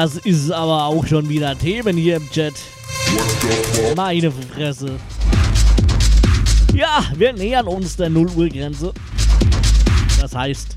Das 0.00 0.16
ist 0.18 0.52
aber 0.52 0.84
auch 0.84 1.04
schon 1.04 1.28
wieder 1.28 1.58
Themen 1.58 1.96
hier 1.96 2.18
im 2.18 2.30
Chat. 2.30 2.54
Meine 3.96 4.30
Fresse. 4.30 4.92
Ja, 6.72 7.02
wir 7.16 7.32
nähern 7.32 7.66
uns 7.66 7.96
der 7.96 8.08
0 8.08 8.30
Uhr 8.36 8.48
Grenze. 8.48 8.92
Das 10.20 10.36
heißt, 10.36 10.76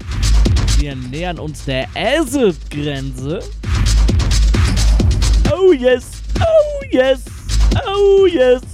wir 0.80 0.96
nähern 0.96 1.38
uns 1.38 1.66
der 1.66 1.88
Acid 1.94 2.56
Grenze. 2.72 3.42
Oh 5.52 5.72
yes, 5.72 6.06
oh 6.40 6.86
yes, 6.90 7.20
oh 7.86 8.26
yes. 8.26 8.71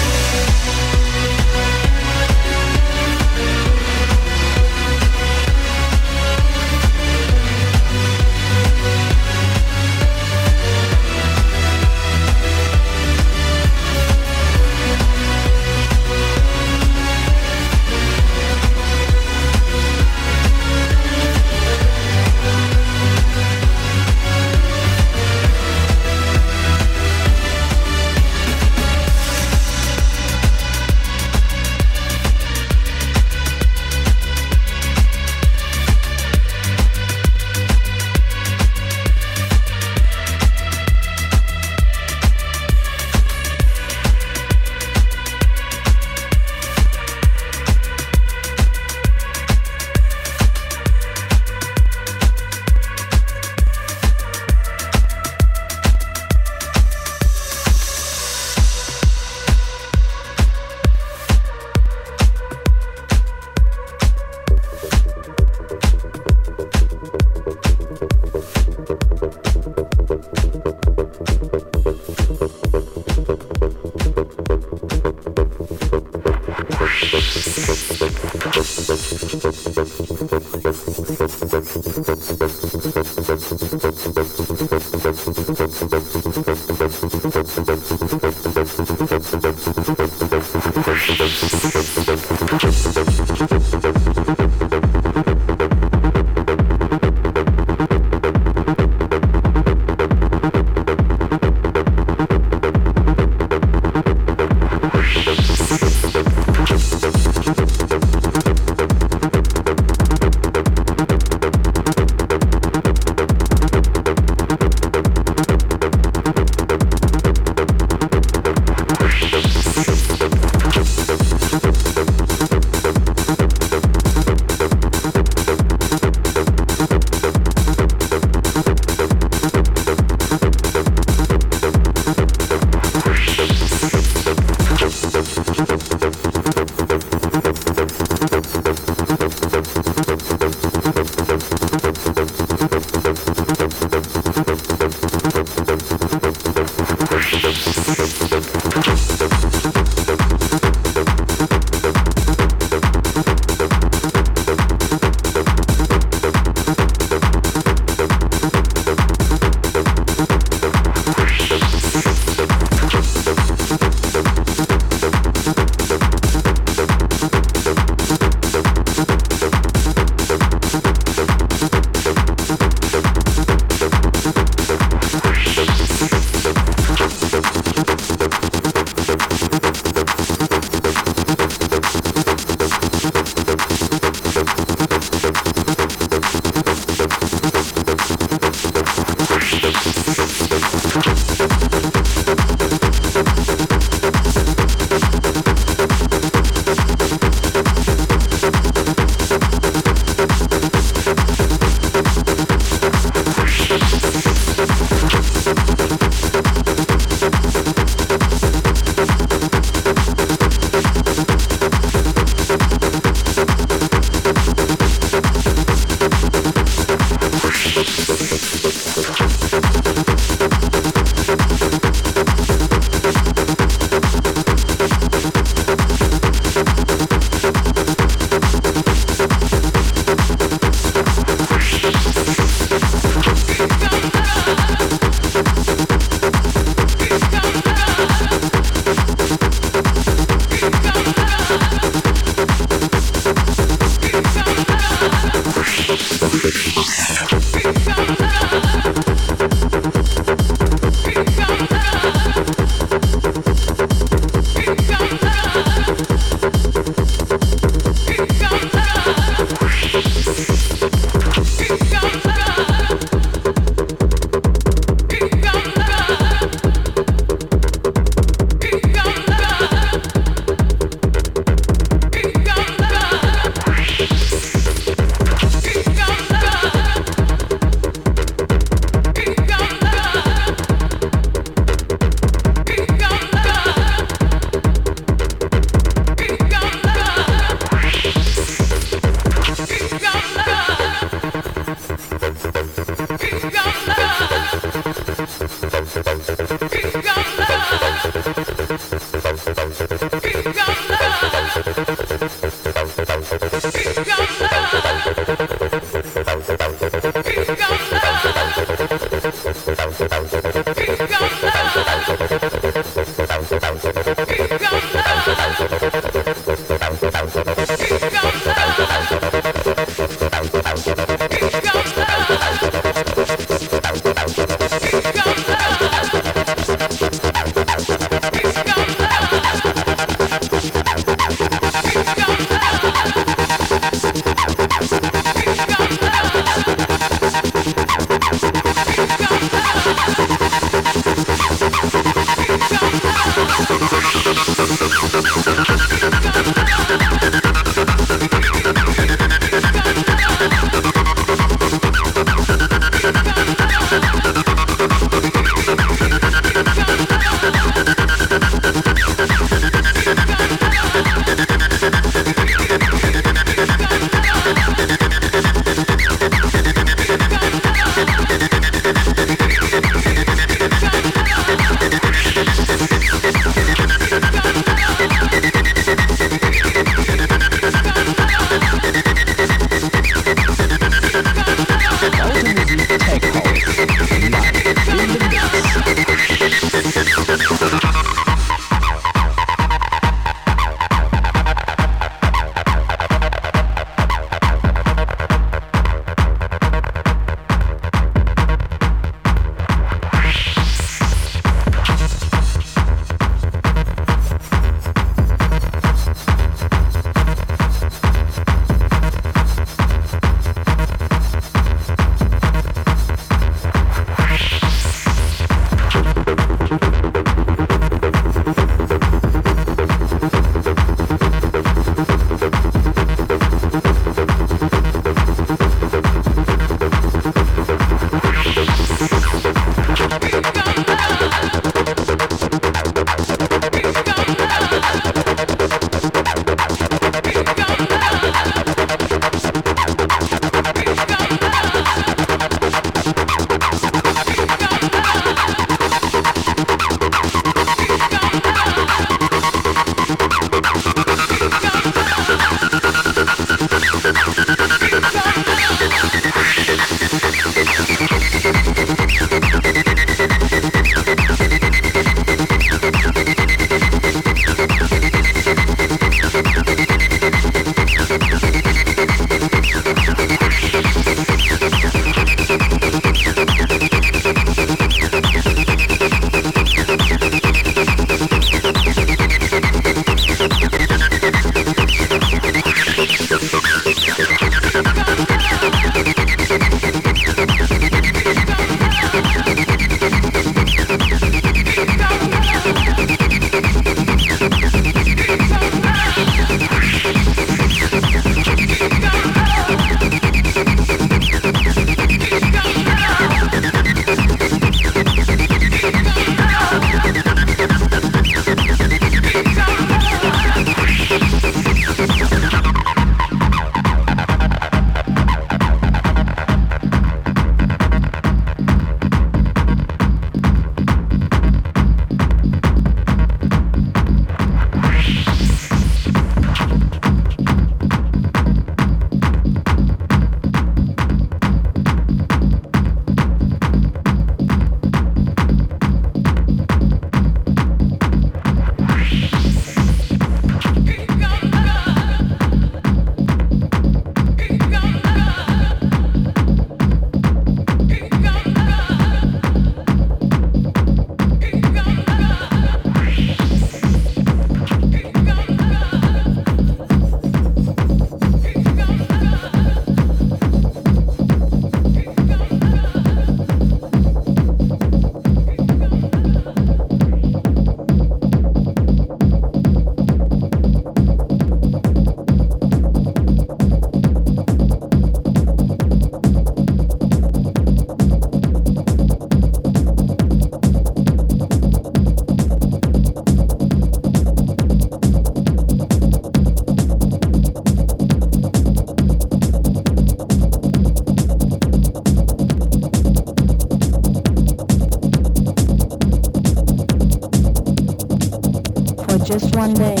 One 599.61 599.73
day, 599.75 600.00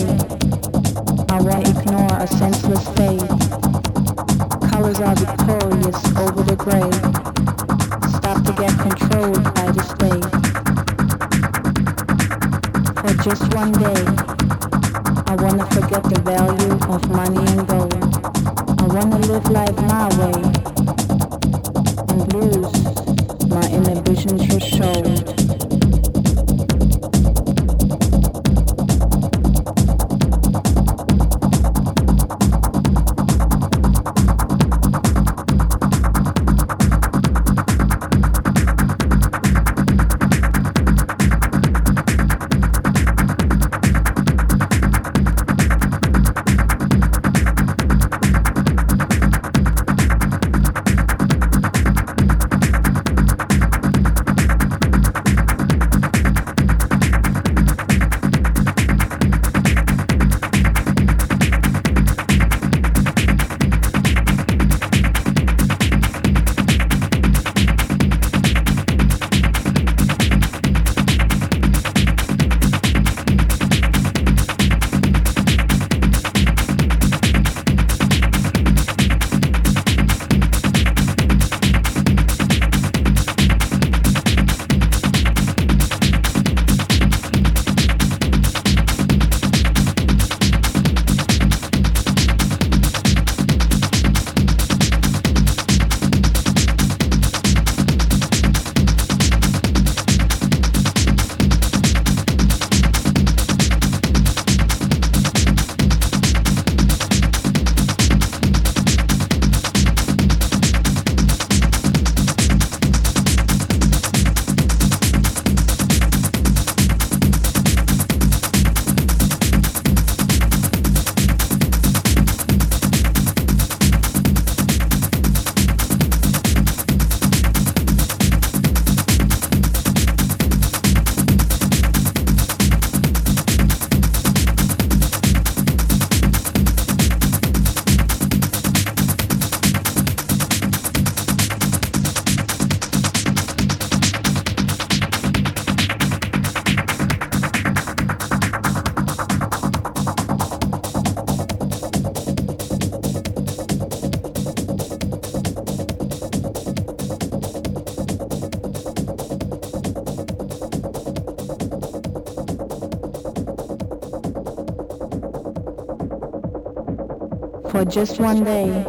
just 167.91 168.21
one 168.21 168.41
day, 168.45 168.85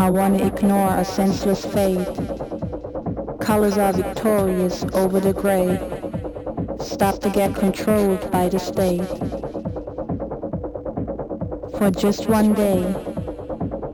I 0.00 0.10
want 0.10 0.38
to 0.38 0.46
ignore 0.46 0.96
a 0.96 1.04
senseless 1.04 1.64
fate. 1.64 2.04
Colors 3.40 3.78
are 3.78 3.92
victorious 3.92 4.82
over 4.94 5.20
the 5.20 5.32
gray. 5.32 5.78
Stop 6.84 7.20
to 7.20 7.30
get 7.30 7.54
controlled 7.54 8.28
by 8.32 8.48
the 8.48 8.58
state. 8.58 9.06
For 11.78 11.92
just 11.92 12.28
one 12.28 12.52
day, 12.54 12.82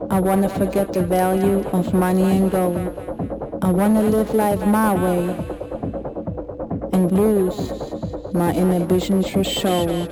I 0.09 0.19
want 0.19 0.41
to 0.41 0.49
forget 0.49 0.93
the 0.93 1.03
value 1.03 1.59
of 1.71 1.93
money 1.93 2.23
and 2.23 2.49
gold. 2.49 2.97
I 3.61 3.69
want 3.69 3.97
to 3.97 4.01
live 4.01 4.33
life 4.33 4.65
my 4.65 4.95
way 4.95 5.29
and 6.91 7.11
lose 7.11 7.71
my 8.33 8.51
inhibitions 8.51 9.29
for 9.29 9.43
show. 9.43 10.10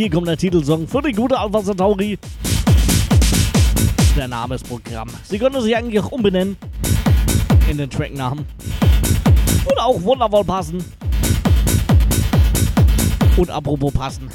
Hier 0.00 0.08
kommt 0.08 0.28
der 0.28 0.36
Titelsong 0.38 0.88
für 0.88 1.02
die 1.02 1.12
gute 1.12 1.38
Alpha 1.38 1.62
Centauri. 1.62 2.18
Der 4.16 4.28
Name 4.28 4.54
ist 4.54 4.66
Programm. 4.66 5.10
Sie 5.24 5.38
können 5.38 5.60
sich 5.60 5.76
eigentlich 5.76 6.02
auch 6.02 6.10
umbenennen 6.10 6.56
in 7.68 7.76
den 7.76 7.90
Tracknamen. 7.90 8.46
Und 9.66 9.78
auch 9.78 10.02
wundervoll 10.02 10.42
passen. 10.44 10.82
Und 13.36 13.50
apropos 13.50 13.92
passen. 13.92 14.30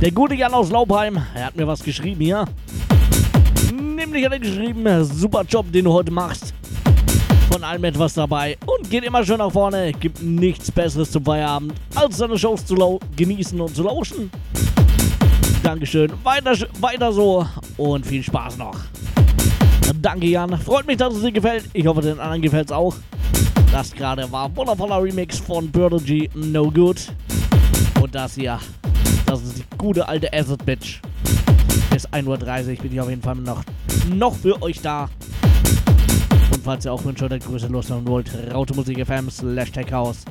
Der 0.00 0.10
gute 0.10 0.34
Jan 0.34 0.52
aus 0.54 0.70
Laubheim, 0.70 1.22
er 1.36 1.44
hat 1.44 1.54
mir 1.54 1.68
was 1.68 1.80
geschrieben 1.80 2.22
hier. 2.22 2.44
Nämlich 3.72 4.24
hat 4.24 4.32
er 4.32 4.40
geschrieben, 4.40 5.04
super 5.04 5.44
Job, 5.48 5.70
den 5.70 5.84
du 5.84 5.92
heute 5.92 6.10
machst. 6.10 6.52
Von 7.48 7.62
allem 7.62 7.84
etwas 7.84 8.14
dabei 8.14 8.58
und 8.66 8.90
geht 8.90 9.04
immer 9.04 9.24
schön 9.24 9.38
nach 9.38 9.52
vorne. 9.52 9.92
Gibt 9.92 10.20
nichts 10.20 10.72
Besseres 10.72 11.12
zum 11.12 11.24
Feierabend, 11.24 11.74
als 12.02 12.16
seine 12.16 12.36
Shows 12.36 12.66
zu 12.66 12.98
genießen 13.16 13.60
und 13.60 13.74
zu 13.74 13.84
lauschen. 13.84 14.30
Dankeschön, 15.62 16.12
weiter, 16.24 16.56
weiter 16.80 17.12
so 17.12 17.46
und 17.76 18.04
viel 18.04 18.22
Spaß 18.22 18.58
noch. 18.58 18.76
Danke 20.00 20.26
Jan, 20.26 20.58
freut 20.58 20.86
mich, 20.86 20.96
dass 20.96 21.14
es 21.14 21.22
dir 21.22 21.30
gefällt. 21.30 21.64
Ich 21.72 21.86
hoffe, 21.86 22.02
den 22.02 22.18
anderen 22.18 22.42
gefällt 22.42 22.66
es 22.66 22.72
auch. 22.72 22.96
Das 23.70 23.92
gerade 23.92 24.30
war 24.32 24.54
wundervoller 24.56 25.00
Remix 25.00 25.38
von 25.38 25.70
Birdology 25.70 26.28
No 26.34 26.70
Good. 26.70 27.12
Und 28.00 28.14
das 28.14 28.34
hier, 28.34 28.58
das 29.26 29.42
ist 29.42 29.58
die 29.58 29.64
gute 29.78 30.08
alte 30.08 30.32
Acid 30.32 30.64
Bitch. 30.66 31.00
Bis 31.90 32.08
1.30 32.08 32.26
Uhr 32.26 32.82
bin 32.82 32.92
ich 32.92 33.00
auf 33.00 33.08
jeden 33.08 33.22
Fall 33.22 33.36
noch, 33.36 33.62
noch 34.12 34.34
für 34.34 34.60
euch 34.60 34.80
da. 34.80 35.08
Und 36.52 36.64
falls 36.64 36.84
ihr 36.84 36.92
auch 36.92 37.04
Wünsche 37.04 37.26
oder 37.26 37.38
Grüße 37.38 37.68
loswerden 37.68 38.08
wollt, 38.08 38.28
Rautemusik 38.52 39.06
FM 39.06 39.30
slash 39.30 39.70
Techhouse. 39.70 40.24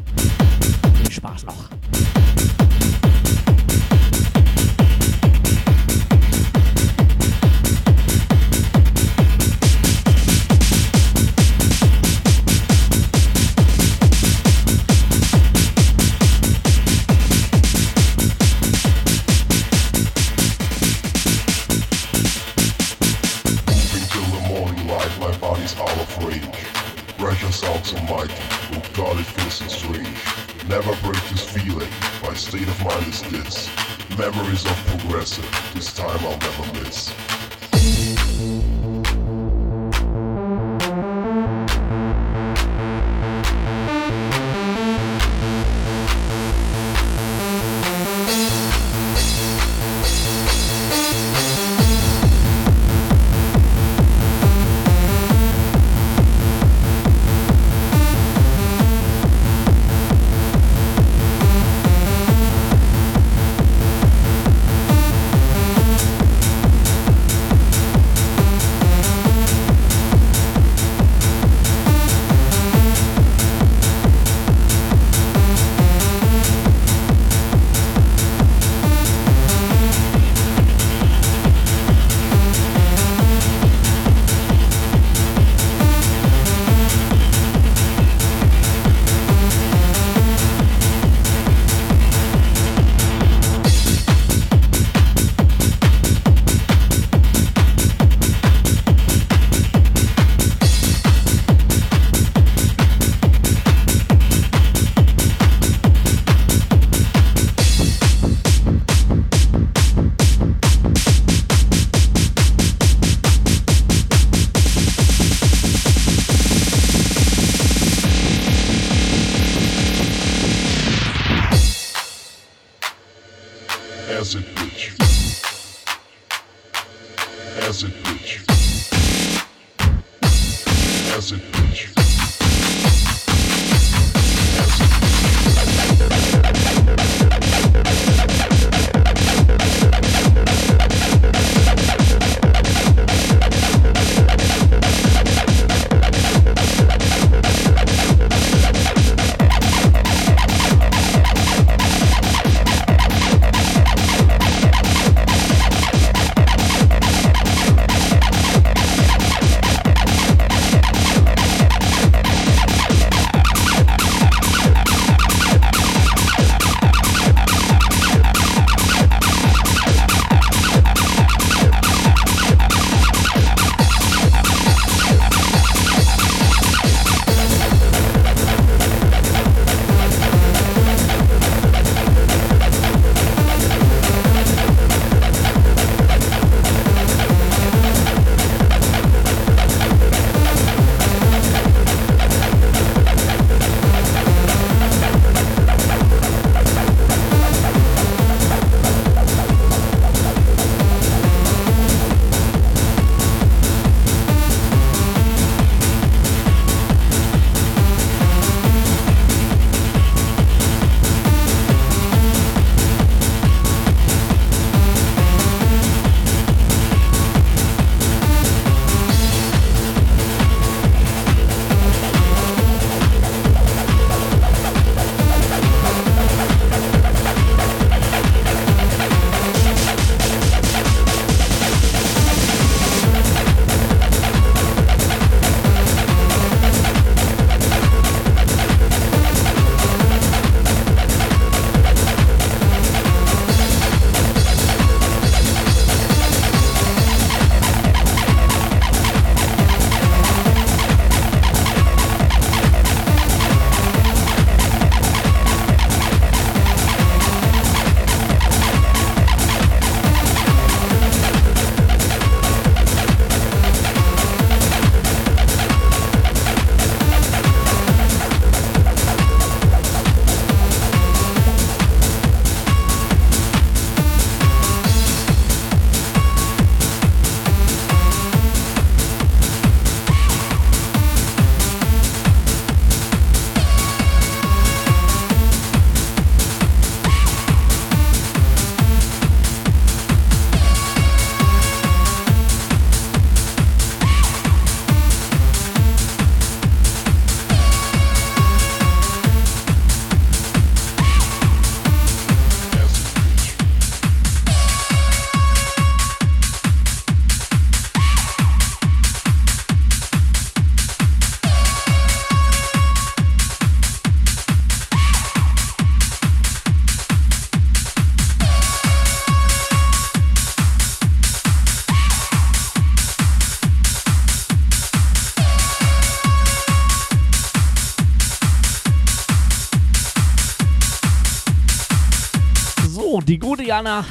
Jana. 333.82 334.06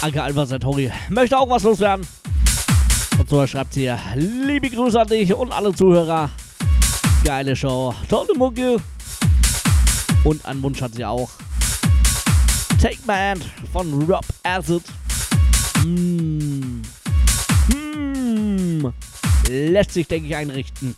Anke 0.00 0.20
Alba 0.20 0.44
Satori 0.44 0.90
möchte 1.10 1.38
auch 1.38 1.48
was 1.48 1.62
loswerden. 1.62 2.04
Und 3.16 3.30
so 3.30 3.46
schreibt 3.46 3.74
sie, 3.74 3.88
liebe 4.16 4.68
Grüße 4.68 5.00
an 5.00 5.06
dich 5.06 5.32
und 5.32 5.52
alle 5.52 5.72
Zuhörer. 5.72 6.28
Geile 7.24 7.54
Show, 7.54 7.94
tolle 8.08 8.34
Mucke. 8.36 8.78
Und 10.24 10.44
einen 10.44 10.60
Wunsch 10.60 10.82
hat 10.82 10.94
sie 10.94 11.04
auch. 11.04 11.30
Take 12.80 12.98
My 13.06 13.14
Hand 13.14 13.44
von 13.72 14.10
Rob 14.10 14.24
Acid. 14.42 14.82
Mm. 15.84 16.82
Mm. 17.68 18.92
Lässt 19.48 19.92
sich, 19.92 20.08
denke 20.08 20.26
ich, 20.26 20.34
einrichten. 20.34 20.96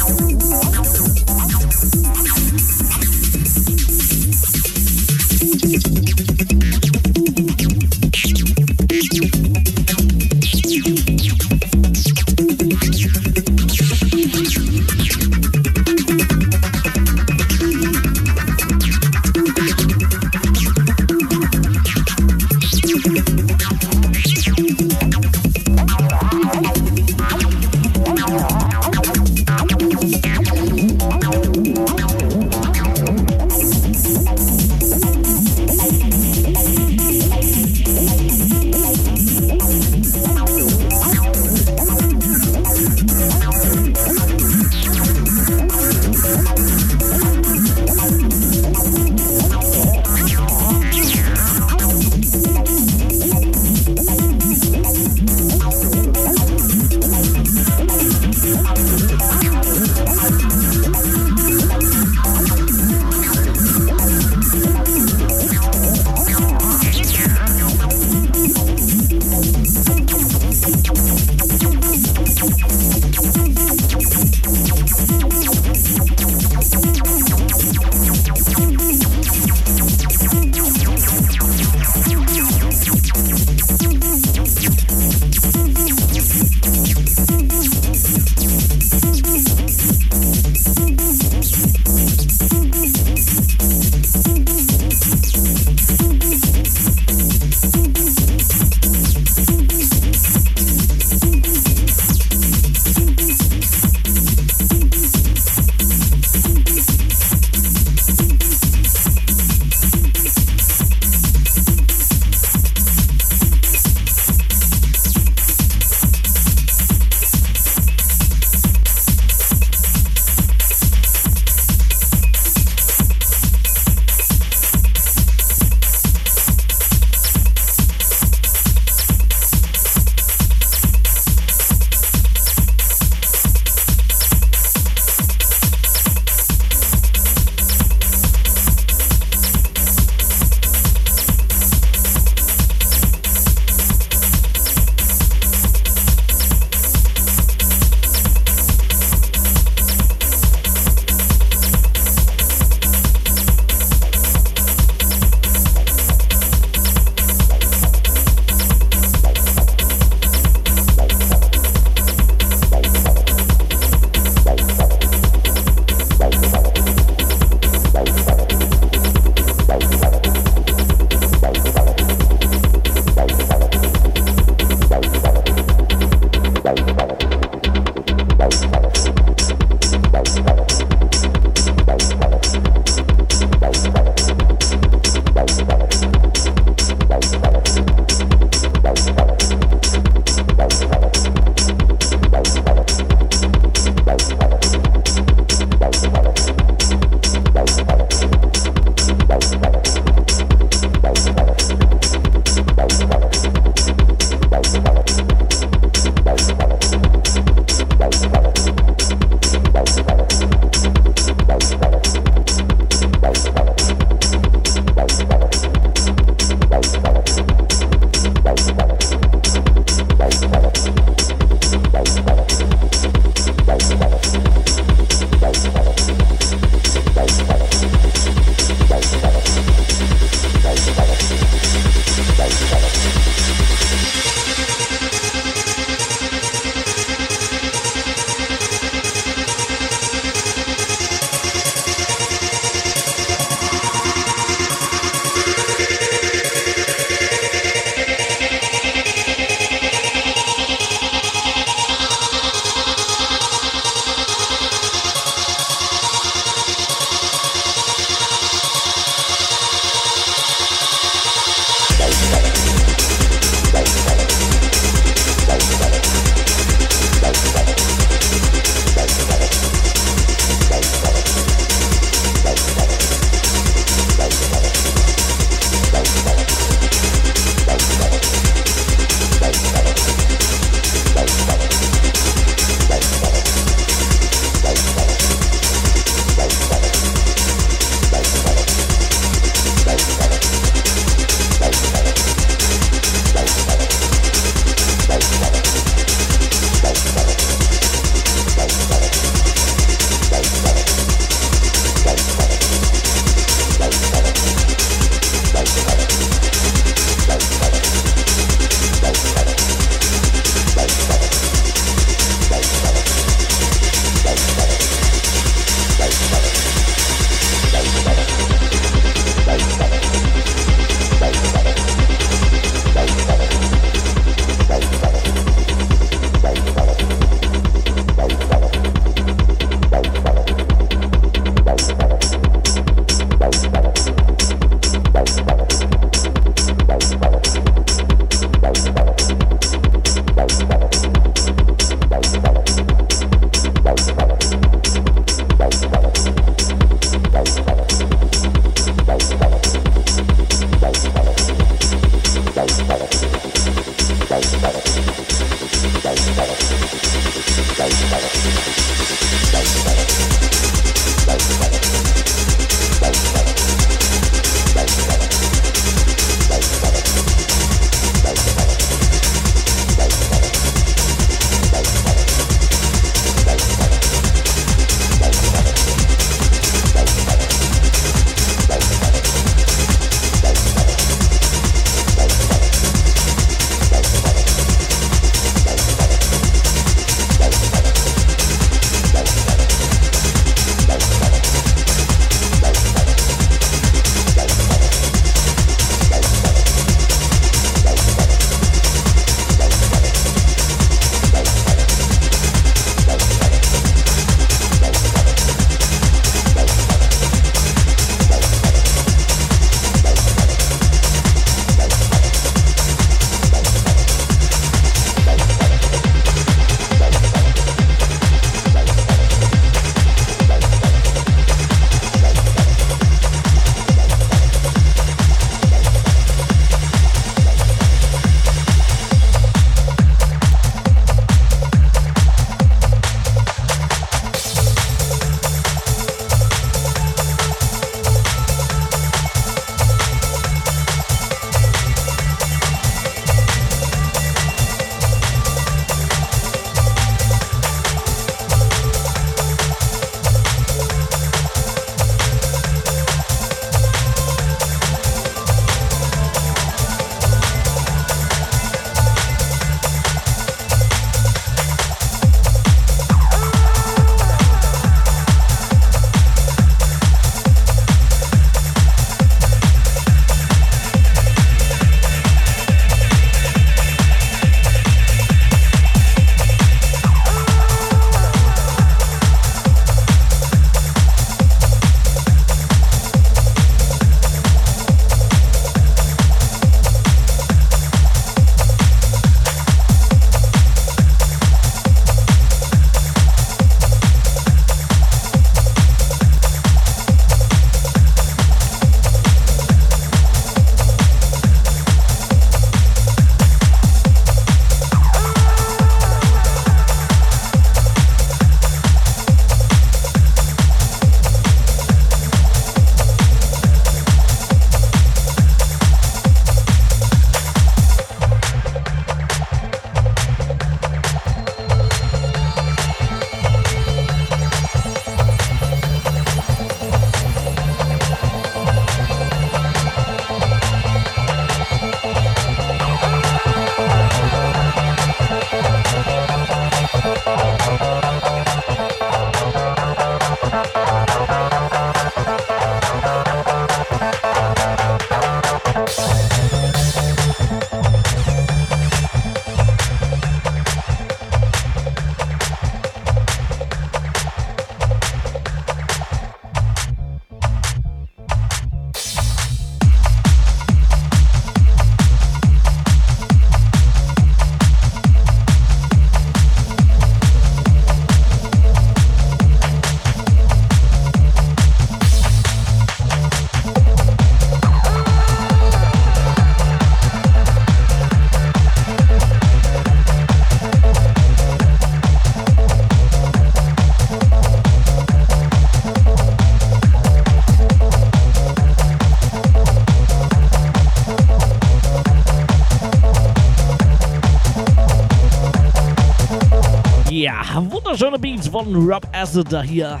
Wunderschöne 597.92 598.18
Beats 598.18 598.48
von 598.48 598.74
Rob 598.74 599.06
Acid 599.12 599.52
da 599.52 599.60
hier. 599.60 600.00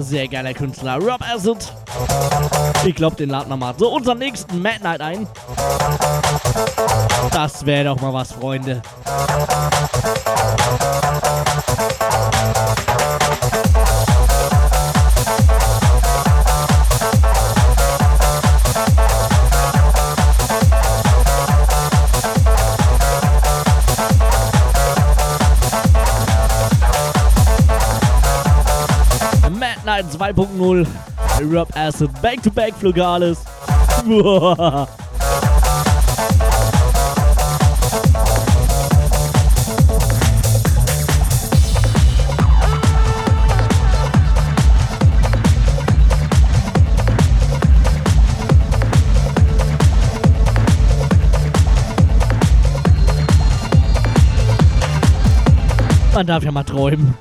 Sehr 0.00 0.28
geiler 0.28 0.54
Künstler, 0.54 0.96
Rob 0.98 1.20
Acid. 1.20 1.72
Ich 2.84 2.94
glaube, 2.94 3.16
den 3.16 3.30
laden 3.30 3.48
wir 3.48 3.56
mal 3.56 3.74
so 3.76 3.92
unseren 3.92 4.18
nächsten 4.18 4.62
Mad 4.62 4.78
Night 4.84 5.00
ein. 5.00 5.26
Das 7.32 7.66
wäre 7.66 7.86
doch 7.86 8.00
mal 8.00 8.12
was, 8.12 8.30
Freunde. 8.30 8.80
Rob 31.50 31.68
Acid, 31.74 32.10
Back-to-Back 32.20 32.74
Flugales. 32.74 33.44
Man 56.14 56.26
darf 56.26 56.42
ja 56.42 56.50
mal 56.50 56.64
träumen. 56.64 57.14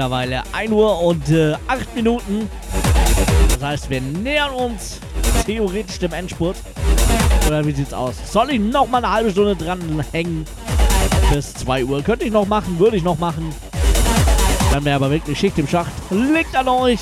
Mittlerweile 0.00 0.42
1 0.52 0.72
Uhr 0.72 0.98
und 1.02 1.28
äh, 1.28 1.52
8 1.68 1.94
Minuten. 1.94 2.48
Das 3.50 3.62
heißt, 3.62 3.90
wir 3.90 4.00
nähern 4.00 4.50
uns 4.54 4.98
theoretisch 5.44 5.98
dem 5.98 6.14
Endspurt. 6.14 6.56
Oder 7.46 7.66
wie 7.66 7.72
sieht's 7.72 7.92
aus? 7.92 8.14
Soll 8.24 8.52
ich 8.52 8.60
noch 8.60 8.88
mal 8.88 9.04
eine 9.04 9.12
halbe 9.12 9.30
Stunde 9.30 9.54
dran 9.54 10.02
hängen? 10.10 10.46
Bis 11.30 11.52
2 11.52 11.84
Uhr. 11.84 12.02
Könnte 12.02 12.24
ich 12.24 12.32
noch 12.32 12.46
machen, 12.46 12.78
würde 12.78 12.96
ich 12.96 13.02
noch 13.02 13.18
machen. 13.18 13.54
Dann 14.72 14.86
wäre 14.86 14.96
aber 14.96 15.10
wirklich 15.10 15.38
Schicht 15.38 15.58
im 15.58 15.68
Schacht. 15.68 15.92
Liegt 16.10 16.56
an 16.56 16.68
euch. 16.68 17.00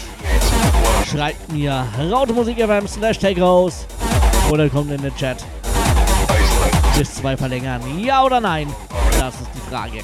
Schreibt 1.09 1.52
mir 1.52 1.86
rautemusik.fm 2.10 2.89
slash 2.89 3.20
take 3.20 3.41
raus. 3.41 3.86
Oder 4.51 4.68
kommt 4.68 4.91
in 4.91 5.01
den 5.01 5.15
Chat. 5.15 5.36
Bis 6.99 7.15
2 7.15 7.36
verlängern. 7.36 7.81
Ja 8.02 8.25
oder 8.25 8.41
nein? 8.41 8.67
Das 9.20 9.35
ist 9.35 9.51
die 9.55 9.70
Frage. 9.70 10.02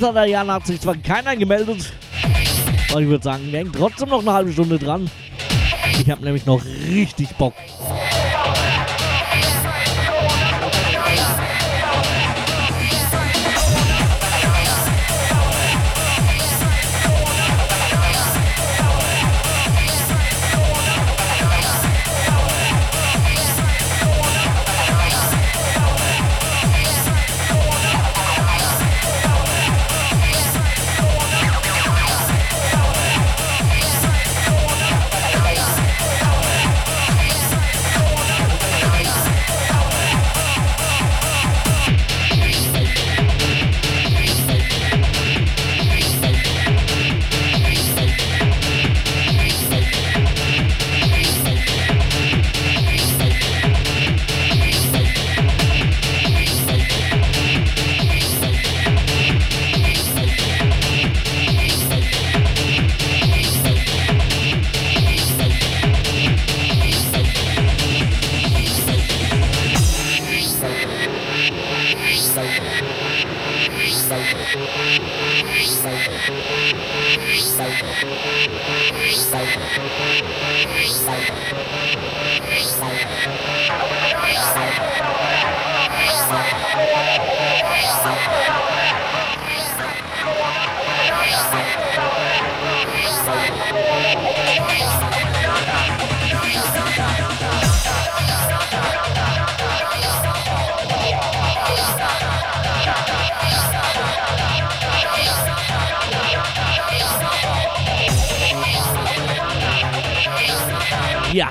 Außer 0.00 0.14
der 0.14 0.24
Jan 0.24 0.50
hat 0.50 0.66
sich 0.66 0.80
zwar 0.80 0.96
keiner 0.96 1.36
gemeldet. 1.36 1.92
Aber 2.90 3.02
ich 3.02 3.08
würde 3.08 3.22
sagen, 3.22 3.52
wir 3.52 3.58
hängen 3.58 3.72
trotzdem 3.72 4.08
noch 4.08 4.22
eine 4.22 4.32
halbe 4.32 4.50
Stunde 4.50 4.78
dran. 4.78 5.10
Ich 6.00 6.10
habe 6.10 6.24
nämlich 6.24 6.46
noch 6.46 6.64
richtig 6.64 7.28
Bock. 7.36 7.52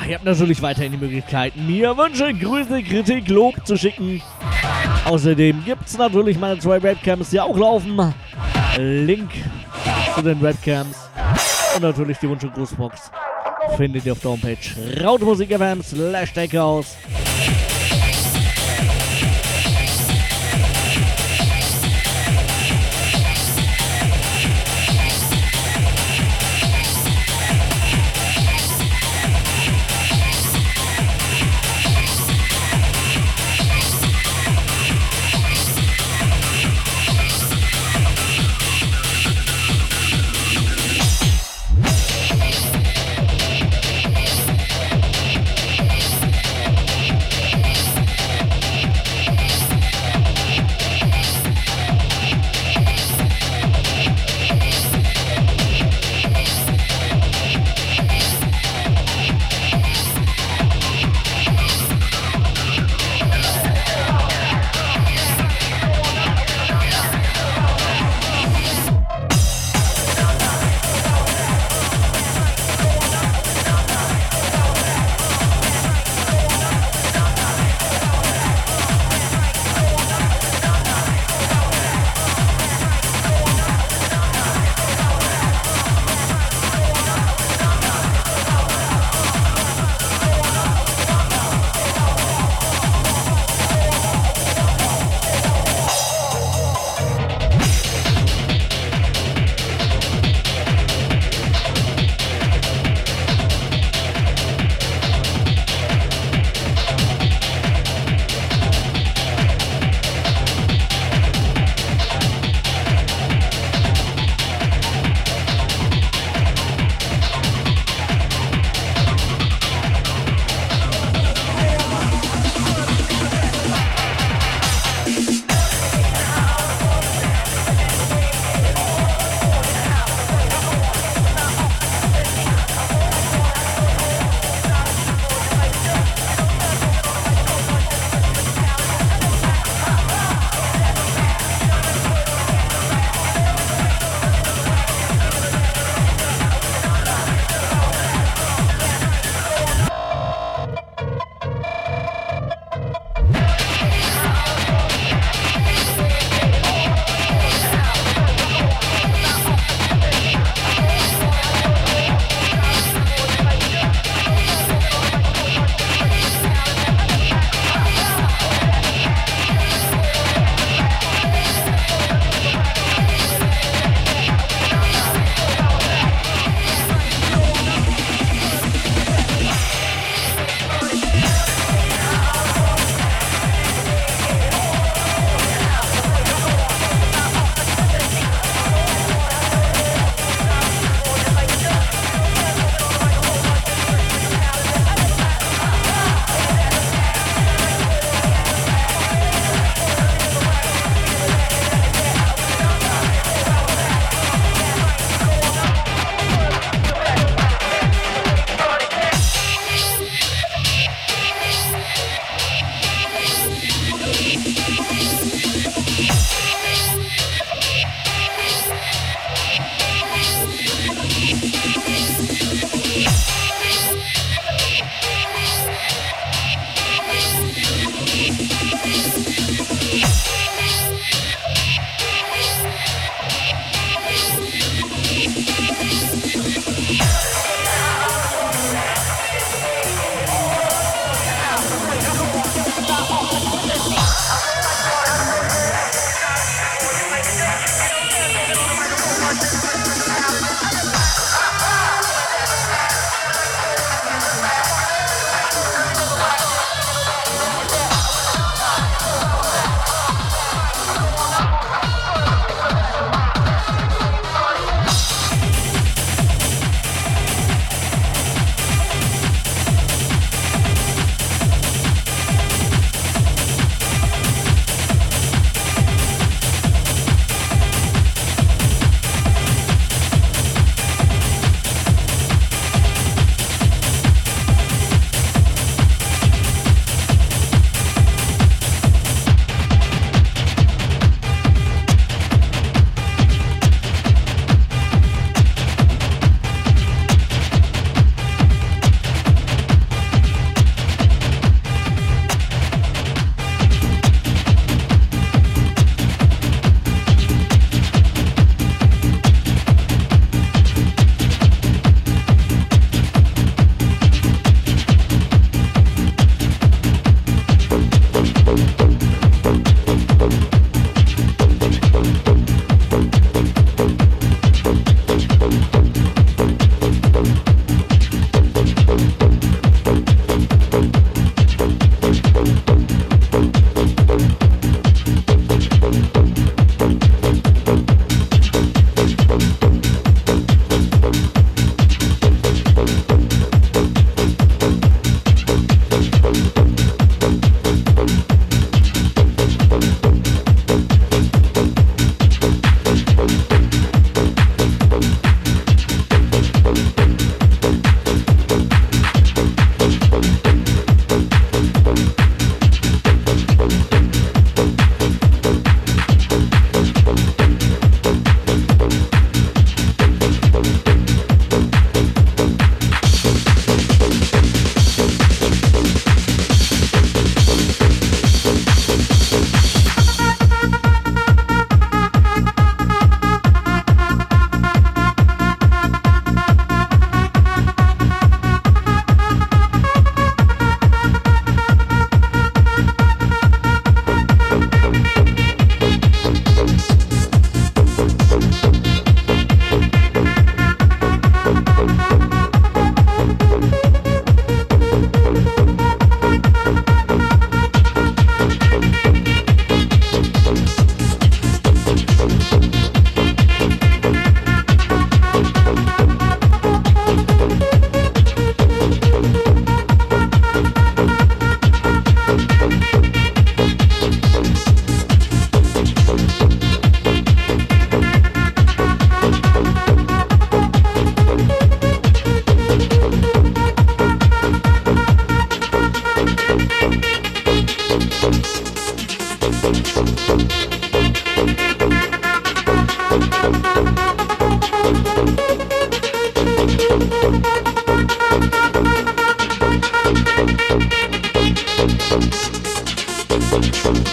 Ihr 0.09 0.15
habt 0.15 0.25
natürlich 0.25 0.61
weiterhin 0.61 0.91
die 0.91 0.97
Möglichkeit, 0.97 1.55
mir 1.55 1.95
Wünsche, 1.95 2.33
Grüße, 2.33 2.81
Kritik, 2.81 3.27
Lob 3.29 3.55
zu 3.65 3.77
schicken. 3.77 4.21
Außerdem 5.05 5.63
gibt 5.63 5.87
es 5.87 5.97
natürlich 5.97 6.39
meine 6.39 6.59
zwei 6.59 6.81
Webcams, 6.81 7.29
die 7.29 7.39
auch 7.39 7.55
laufen. 7.55 8.13
Link 8.77 9.29
zu 10.15 10.21
den 10.23 10.41
Webcams 10.41 10.97
und 11.75 11.83
natürlich 11.83 12.17
die 12.17 12.27
Wunsch- 12.27 12.43
und 12.43 12.53
Grußbox 12.55 13.11
findet 13.77 14.05
ihr 14.05 14.13
auf 14.13 14.19
der 14.19 14.31
Homepage 14.31 15.03
rautmusik.fm 15.03 15.83
slash 15.83 16.33
Deckhaus. 16.33 16.97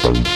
Thank 0.07 0.36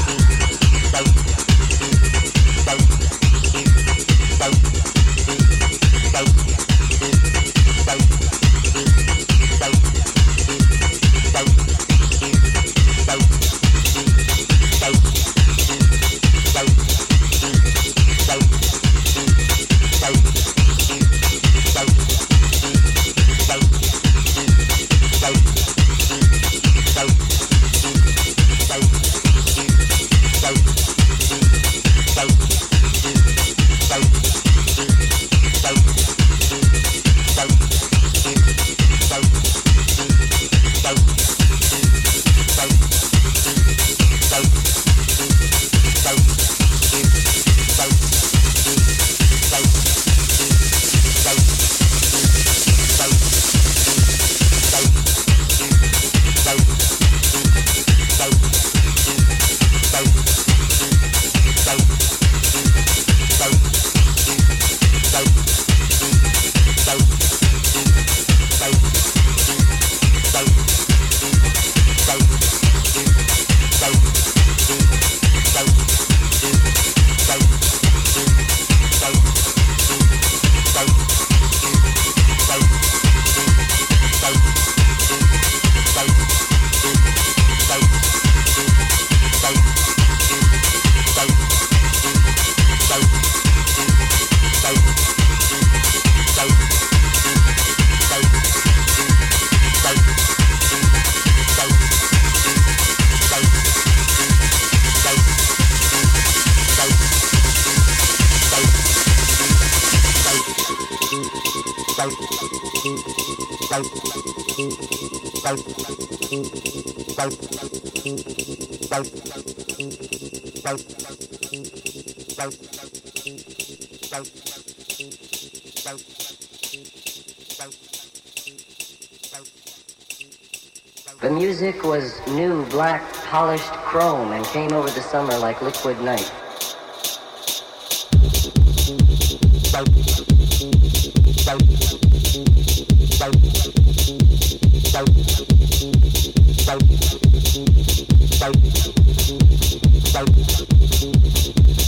Polished 133.31 133.71
chrome 133.87 134.33
and 134.33 134.43
came 134.47 134.73
over 134.73 134.89
the 134.89 134.99
summer 134.99 135.37
like 135.39 135.61
liquid 135.61 135.97
night. 136.01 136.29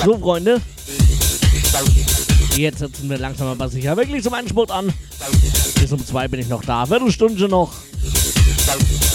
So, 0.05 0.17
Freunde. 0.17 0.61
Jetzt 2.55 2.79
setzen 2.79 3.09
wir 3.09 3.17
langsam 3.17 3.47
aber 3.47 3.67
sicher 3.67 3.97
wirklich 3.97 4.23
zum 4.23 4.33
Endspurt 4.33 4.71
an. 4.71 4.93
Bis 5.77 5.91
um 5.91 6.05
zwei 6.05 6.29
bin 6.29 6.39
ich 6.39 6.47
noch 6.47 6.63
da. 6.63 6.85
Viertelstunde 6.85 7.49
noch. 7.49 7.73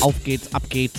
Auf 0.03 0.15
geht's, 0.25 0.53
ab 0.53 0.65
geht's. 0.69 0.98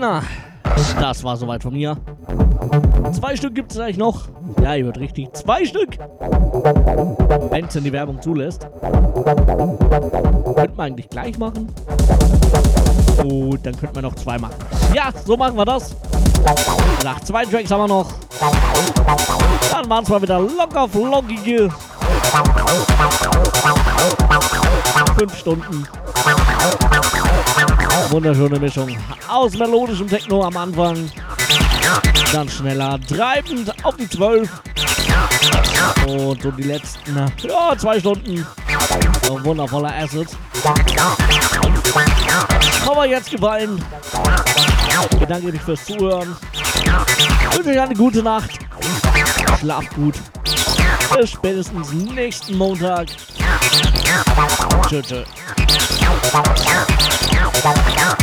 Gina. 0.00 0.22
Das 0.98 1.22
war 1.22 1.36
soweit 1.36 1.62
von 1.62 1.74
mir. 1.74 1.94
Zwei 3.12 3.36
Stück 3.36 3.54
gibt 3.54 3.70
es 3.72 3.78
eigentlich 3.78 3.98
noch. 3.98 4.28
Ja, 4.62 4.74
ihr 4.74 4.86
hört 4.86 4.98
richtig. 4.98 5.30
Zwei 5.34 5.66
Stück. 5.66 5.98
Wenn 7.50 7.66
es 7.66 7.74
denn 7.74 7.84
die 7.84 7.92
Werbung 7.92 8.22
zulässt. 8.22 8.66
Könnten 10.56 10.76
wir 10.78 10.82
eigentlich 10.82 11.10
gleich 11.10 11.36
machen. 11.36 11.68
Und 13.18 13.66
dann 13.66 13.76
könnten 13.76 13.94
wir 13.94 14.00
noch 14.02 14.14
zwei 14.14 14.38
machen. 14.38 14.54
Ja, 14.94 15.10
so 15.22 15.36
machen 15.36 15.58
wir 15.58 15.66
das. 15.66 15.94
Nach 17.04 17.20
zwei 17.20 17.44
Tracks 17.44 17.70
haben 17.70 17.82
wir 17.82 17.88
noch. 17.88 18.10
Dann 19.70 19.90
waren 19.90 20.04
es 20.04 20.08
mal 20.08 20.22
wieder 20.22 20.40
locker 20.40 20.88
flockige 20.88 21.70
fünf 25.18 25.36
Stunden. 25.36 25.86
Wunderschöne 28.08 28.58
Mischung 28.58 28.96
aus 29.28 29.56
melodischem 29.56 30.08
Techno 30.08 30.44
am 30.44 30.56
Anfang. 30.56 31.10
Dann 32.32 32.48
schneller 32.48 32.98
treibend 33.00 33.72
auf 33.84 33.96
die 33.96 34.08
12. 34.08 34.48
Und 36.06 36.42
so 36.42 36.50
die 36.50 36.62
letzten 36.62 37.16
ja, 37.16 37.76
zwei 37.76 38.00
Stunden. 38.00 38.46
Wundervoller 39.28 39.92
Acid. 39.94 40.28
Aber 42.86 43.06
jetzt 43.06 43.30
gefallen. 43.30 43.82
Ich 45.10 45.18
bedanke 45.18 45.52
mich 45.52 45.62
fürs 45.62 45.84
Zuhören. 45.84 46.36
Ich 46.52 47.56
wünsche 47.56 47.70
euch 47.70 47.80
eine 47.80 47.94
gute 47.94 48.22
Nacht. 48.22 48.50
Schlaft 49.58 49.94
gut. 49.94 50.14
Bis 51.16 51.30
spätestens 51.30 51.92
nächsten 51.92 52.56
Montag. 52.56 53.08
Tschüss. 54.88 55.24
Tschüss. 57.60 58.00
Hard 58.00 58.19